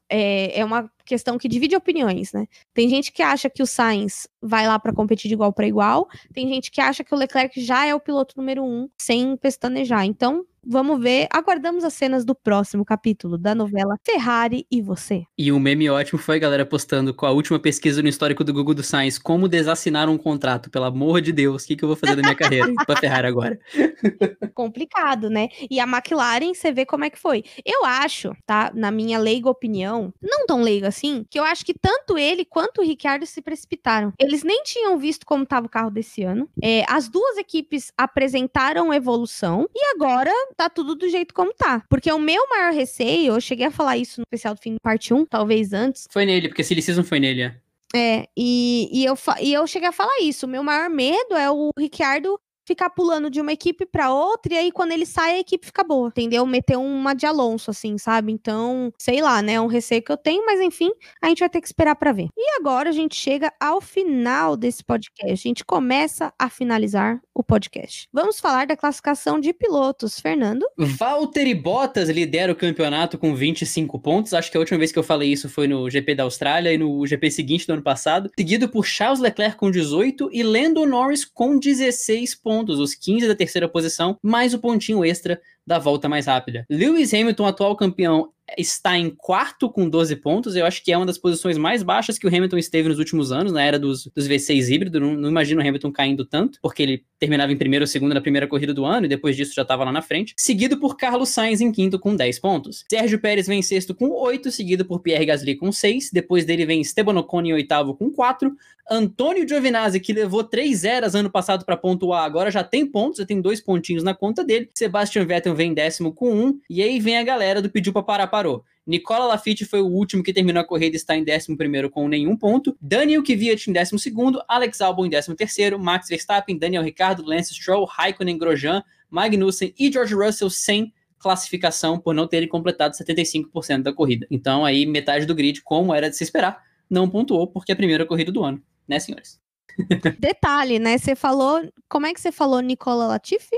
[0.08, 2.46] É, é uma questão que divide opiniões, né?
[2.72, 6.08] Tem gente que acha que o Sainz vai lá para competir de igual para igual.
[6.32, 10.04] Tem gente que acha que o Leclerc já é o piloto número um, sem pestanejar.
[10.04, 15.24] Então, Vamos ver, aguardamos as cenas do próximo capítulo da novela Ferrari e Você.
[15.36, 18.52] E um meme ótimo foi a galera postando com a última pesquisa no histórico do
[18.52, 21.88] Google do Science, como desassinar um contrato, pelo amor de Deus, o que, que eu
[21.88, 23.58] vou fazer da minha carreira pra Ferrari agora?
[24.54, 25.48] Complicado, né?
[25.70, 27.42] E a McLaren, você vê como é que foi.
[27.64, 31.74] Eu acho, tá, na minha leiga opinião, não tão leiga assim, que eu acho que
[31.74, 34.12] tanto ele quanto o Ricciardo se precipitaram.
[34.18, 36.48] Eles nem tinham visto como estava o carro desse ano.
[36.62, 41.82] É, as duas equipes apresentaram evolução e agora tá tudo do jeito como tá.
[41.88, 44.80] Porque o meu maior receio, eu cheguei a falar isso no especial do fim do
[44.80, 46.06] parte 1, talvez antes.
[46.10, 47.56] Foi nele, porque Silly Season foi nele, é.
[47.94, 50.46] É, e, e, eu, e eu cheguei a falar isso.
[50.46, 52.40] O meu maior medo é o Ricciardo
[52.70, 55.82] ficar pulando de uma equipe para outra, e aí quando ele sai, a equipe fica
[55.82, 56.46] boa, entendeu?
[56.46, 58.30] Meter uma de Alonso, assim, sabe?
[58.30, 59.54] Então, sei lá, né?
[59.54, 60.90] É um receio que eu tenho, mas enfim,
[61.20, 62.28] a gente vai ter que esperar para ver.
[62.36, 65.32] E agora a gente chega ao final desse podcast.
[65.32, 68.08] A gente começa a finalizar o podcast.
[68.12, 70.20] Vamos falar da classificação de pilotos.
[70.20, 70.64] Fernando?
[70.78, 74.32] Valtteri Bottas lidera o campeonato com 25 pontos.
[74.32, 76.78] Acho que a última vez que eu falei isso foi no GP da Austrália e
[76.78, 78.30] no GP seguinte do ano passado.
[78.38, 83.26] Seguido por Charles Leclerc com 18 e Lando Norris com 16 pontos pontos, os 15
[83.26, 86.66] da terceira posição, mais o pontinho extra da volta mais rápida.
[86.68, 90.56] Lewis Hamilton, atual campeão, está em quarto com 12 pontos.
[90.56, 93.32] Eu acho que é uma das posições mais baixas que o Hamilton esteve nos últimos
[93.32, 95.00] anos, na era dos, dos V6 híbrido.
[95.00, 98.20] Não, não, imagino o Hamilton caindo tanto, porque ele terminava em primeiro ou segundo na
[98.20, 100.34] primeira corrida do ano e depois disso já estava lá na frente.
[100.36, 102.84] Seguido por Carlos Sainz em quinto com 10 pontos.
[102.90, 106.10] Sérgio Pérez vem em sexto com 8, seguido por Pierre Gasly com 6.
[106.12, 108.54] Depois dele vem Esteban Ocon em oitavo com 4.
[108.90, 113.24] Antônio Giovinazzi, que levou 3 eras ano passado para pontuar, agora já tem pontos, já
[113.24, 114.68] tem dois pontinhos na conta dele.
[114.74, 116.60] Sebastian Vettel vem em décimo com 1.
[116.68, 118.64] E aí vem a galera do pediu para parar, parou.
[118.86, 122.36] Nicola Lafitte foi o último que terminou a corrida e está em 11 com nenhum
[122.36, 122.76] ponto.
[122.80, 124.00] Daniel Kvyat em 12
[124.48, 130.14] Alex Albon em 13 Max Verstappen, Daniel Ricciardo, Lance Stroll, Raikkonen, Grosjean, Magnussen e George
[130.14, 134.26] Russell sem classificação por não terem completado 75% da corrida.
[134.30, 137.76] Então aí metade do grid, como era de se esperar, não pontuou porque é a
[137.76, 139.38] primeira corrida do ano, né, senhores?
[140.18, 140.96] Detalhe, né?
[140.96, 143.56] Você falou, como é que você falou Nicola Latifi?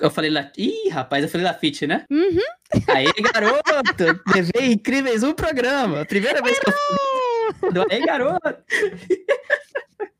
[0.00, 0.50] Eu falei lá.
[0.56, 2.06] Ih, rapaz, eu falei Lafite, né?
[2.10, 2.40] Uhum.
[2.88, 4.22] Aí, garoto!
[4.34, 6.04] levei incríveis um programa.
[6.06, 7.86] Primeira vez que eu.
[7.90, 8.56] Aí, garoto!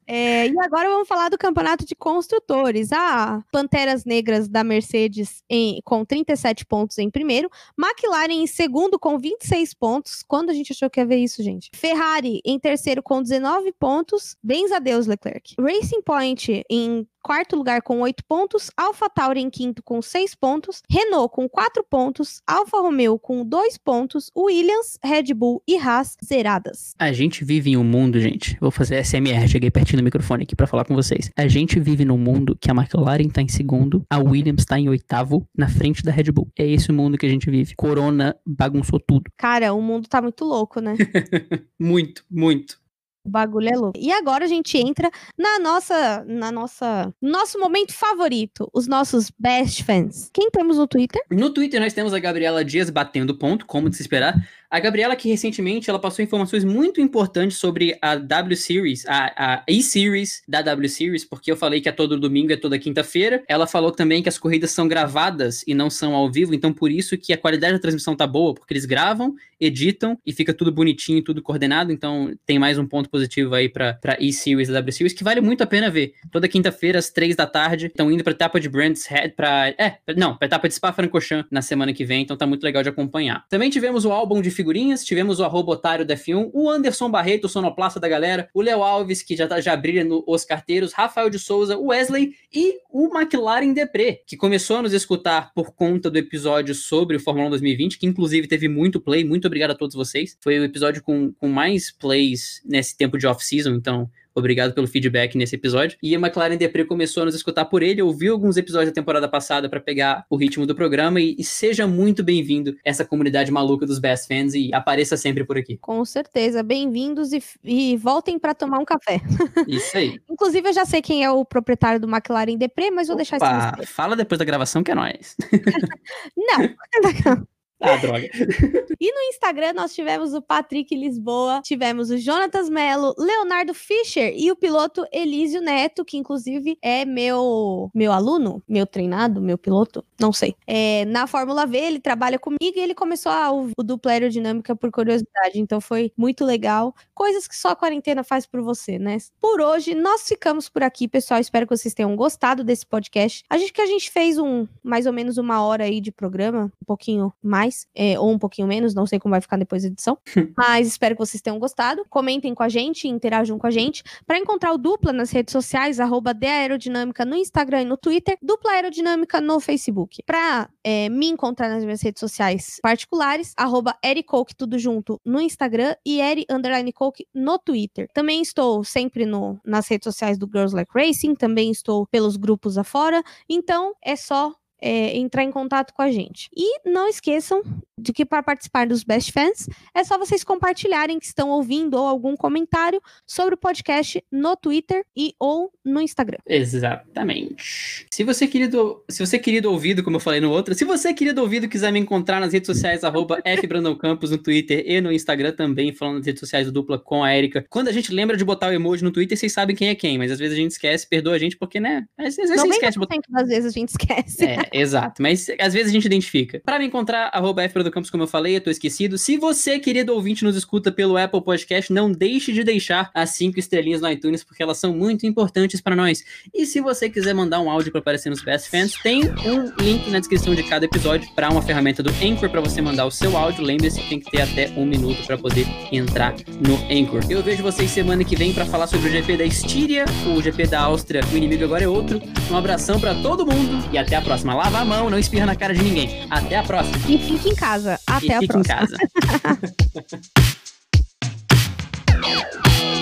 [0.06, 2.92] É, e agora vamos falar do campeonato de construtores.
[2.92, 7.50] Ah, Panteras Negras da Mercedes em, com 37 pontos em primeiro.
[7.78, 10.22] McLaren em segundo com 26 pontos.
[10.26, 11.70] Quando a gente achou que ia ver isso, gente?
[11.74, 14.36] Ferrari em terceiro com 19 pontos.
[14.42, 15.54] Bens a Deus, Leclerc.
[15.58, 20.80] Racing Point em quarto lugar com oito pontos, Alpha Tauri em quinto com seis pontos,
[20.88, 26.94] Renault com quatro pontos, Alfa Romeo com dois pontos, Williams, Red Bull e Haas zeradas.
[26.96, 28.56] A gente vive em um mundo, gente.
[28.60, 31.30] Vou fazer SMR, cheguei pertinho do microfone aqui para falar com vocês.
[31.36, 34.88] A gente vive num mundo que a McLaren tá em segundo, a Williams tá em
[34.88, 36.48] oitavo, na frente da Red Bull.
[36.58, 37.74] É esse o mundo que a gente vive.
[37.74, 39.30] Corona bagunçou tudo.
[39.36, 40.94] Cara, o mundo tá muito louco, né?
[41.78, 42.78] muito, muito.
[43.26, 43.98] O bagulho é louco.
[43.98, 49.82] E agora a gente entra na nossa, na nossa, nosso momento favorito, os nossos best
[49.82, 50.30] fans.
[50.32, 51.20] Quem temos no Twitter?
[51.28, 54.34] No Twitter nós temos a Gabriela Dias batendo ponto, como de se esperar.
[54.70, 59.64] A Gabriela, que recentemente ela passou informações muito importantes sobre a W Series, a, a
[59.68, 63.44] E-Series da W Series, porque eu falei que é todo domingo, é toda quinta-feira.
[63.48, 66.90] Ela falou também que as corridas são gravadas e não são ao vivo, então por
[66.90, 70.72] isso que a qualidade da transmissão tá boa, porque eles gravam, editam e fica tudo
[70.72, 71.92] bonitinho, tudo coordenado.
[71.92, 75.40] Então tem mais um ponto positivo aí pra, pra E-Series da W Series, que vale
[75.40, 76.14] muito a pena ver.
[76.30, 79.68] Toda quinta-feira, às três da tarde, estão indo pra etapa de Brands Head, pra.
[79.78, 82.88] É, não, pra etapa de Spa-Francorchamps na semana que vem, então tá muito legal de
[82.88, 83.44] acompanhar.
[83.48, 87.44] Também tivemos o álbum de figurinhas, tivemos o arroba otário da F1, o Anderson Barreto,
[87.44, 90.92] o sonoplasta da galera, o Léo Alves, que já, tá, já brilha no Os Carteiros,
[90.92, 95.74] Rafael de Souza, o Wesley e o McLaren Depré, que começou a nos escutar por
[95.74, 99.72] conta do episódio sobre o Fórmula 1 2020, que inclusive teve muito play, muito obrigado
[99.72, 100.36] a todos vocês.
[100.40, 105.36] Foi o episódio com, com mais plays nesse tempo de off-season, então Obrigado pelo feedback
[105.36, 105.96] nesse episódio.
[106.02, 109.26] E a McLaren Depre começou a nos escutar por ele, ouviu alguns episódios da temporada
[109.26, 113.86] passada para pegar o ritmo do programa e, e seja muito bem-vindo essa comunidade maluca
[113.86, 115.78] dos Best Fans e apareça sempre por aqui.
[115.78, 119.22] Com certeza, bem-vindos e, e voltem para tomar um café.
[119.66, 120.20] Isso aí.
[120.28, 123.36] Inclusive, eu já sei quem é o proprietário do McLaren Depre, mas vou Opa, deixar
[123.38, 123.92] isso.
[123.92, 125.34] Fala depois da gravação que é nóis.
[126.36, 127.46] Não.
[127.80, 128.26] ah, droga.
[128.98, 134.50] E no Instagram nós tivemos o Patrick Lisboa, tivemos o Jonatas Melo, Leonardo Fischer e
[134.50, 140.32] o piloto Elísio Neto, que inclusive é meu meu aluno, meu treinado, meu piloto, não
[140.32, 140.54] sei.
[140.66, 144.74] É, na Fórmula V ele trabalha comigo e ele começou a ouvir o dupla aerodinâmica
[144.74, 146.94] por curiosidade, então foi muito legal.
[147.14, 149.18] Coisas que só a quarentena faz por você, né?
[149.40, 151.40] Por hoje nós ficamos por aqui, pessoal.
[151.40, 153.44] Espero que vocês tenham gostado desse podcast.
[153.50, 156.72] A gente que a gente fez um mais ou menos uma hora aí de programa,
[156.82, 159.88] um pouquinho mais, é, ou um pouquinho menos, não sei como vai ficar depois da
[159.88, 160.18] edição.
[160.56, 162.04] Mas espero que vocês tenham gostado.
[162.08, 164.02] Comentem com a gente, interajam com a gente.
[164.26, 168.72] Para encontrar o Dupla nas redes sociais, arroba Aerodinâmica no Instagram e no Twitter, Dupla
[168.72, 170.22] Aerodinâmica no Facebook.
[170.24, 175.94] Para é, me encontrar nas minhas redes sociais particulares, arroba Ericoke, tudo junto, no Instagram
[176.04, 178.08] e Eri Underline Coke no Twitter.
[178.14, 182.78] Também estou sempre no, nas redes sociais do Girls Like Racing, também estou pelos grupos
[182.78, 183.22] afora.
[183.48, 184.54] Então, é só
[184.86, 186.48] é, entrar em contato com a gente.
[186.56, 187.60] E não esqueçam
[187.98, 192.06] de que para participar dos Best Fans é só vocês compartilharem que estão ouvindo ou
[192.06, 196.38] algum comentário sobre o podcast no Twitter e ou no Instagram.
[196.46, 198.06] Exatamente.
[198.10, 201.40] Se você querido, se você querido ouvido, como eu falei no outro, se você querido
[201.40, 203.00] ouvido quiser me encontrar nas redes sociais
[203.60, 207.34] @fbrandoncampos no Twitter e no Instagram também, falando nas redes sociais do dupla com a
[207.34, 207.64] Erika.
[207.70, 210.18] Quando a gente lembra de botar o emoji no Twitter, vocês sabem quem é quem,
[210.18, 213.16] mas às vezes a gente esquece, perdoa a gente porque né, às vezes esquece botar
[213.28, 214.44] das vezes a gente esquece.
[214.44, 215.22] É, exato.
[215.22, 216.60] Mas às vezes a gente identifica.
[216.64, 219.16] Para me encontrar, arroba F do Campos, como eu falei, eu tô esquecido.
[219.16, 223.58] Se você, querido ouvinte, nos escuta pelo Apple Podcast, não deixe de deixar as cinco
[223.58, 226.24] estrelinhas no iTunes, porque elas são muito importantes para nós.
[226.52, 230.10] E se você quiser mandar um áudio para aparecer nos Best Fans, tem um link
[230.10, 233.36] na descrição de cada episódio para uma ferramenta do Anchor para você mandar o seu
[233.36, 233.64] áudio.
[233.64, 236.34] Lembre-se que tem que ter até um minuto para poder entrar
[236.66, 237.22] no Anchor.
[237.30, 240.66] Eu vejo vocês semana que vem para falar sobre o GP da Estíria, o GP
[240.66, 242.20] da Áustria, o inimigo agora é outro.
[242.50, 244.54] Um abração para todo mundo e até a próxima.
[244.54, 246.26] Lava a mão, não espirra na cara de ninguém.
[246.30, 246.96] Até a próxima.
[247.08, 248.00] E fique em casa casa.
[248.06, 248.60] Até e a próxima.
[248.60, 248.96] Em casa.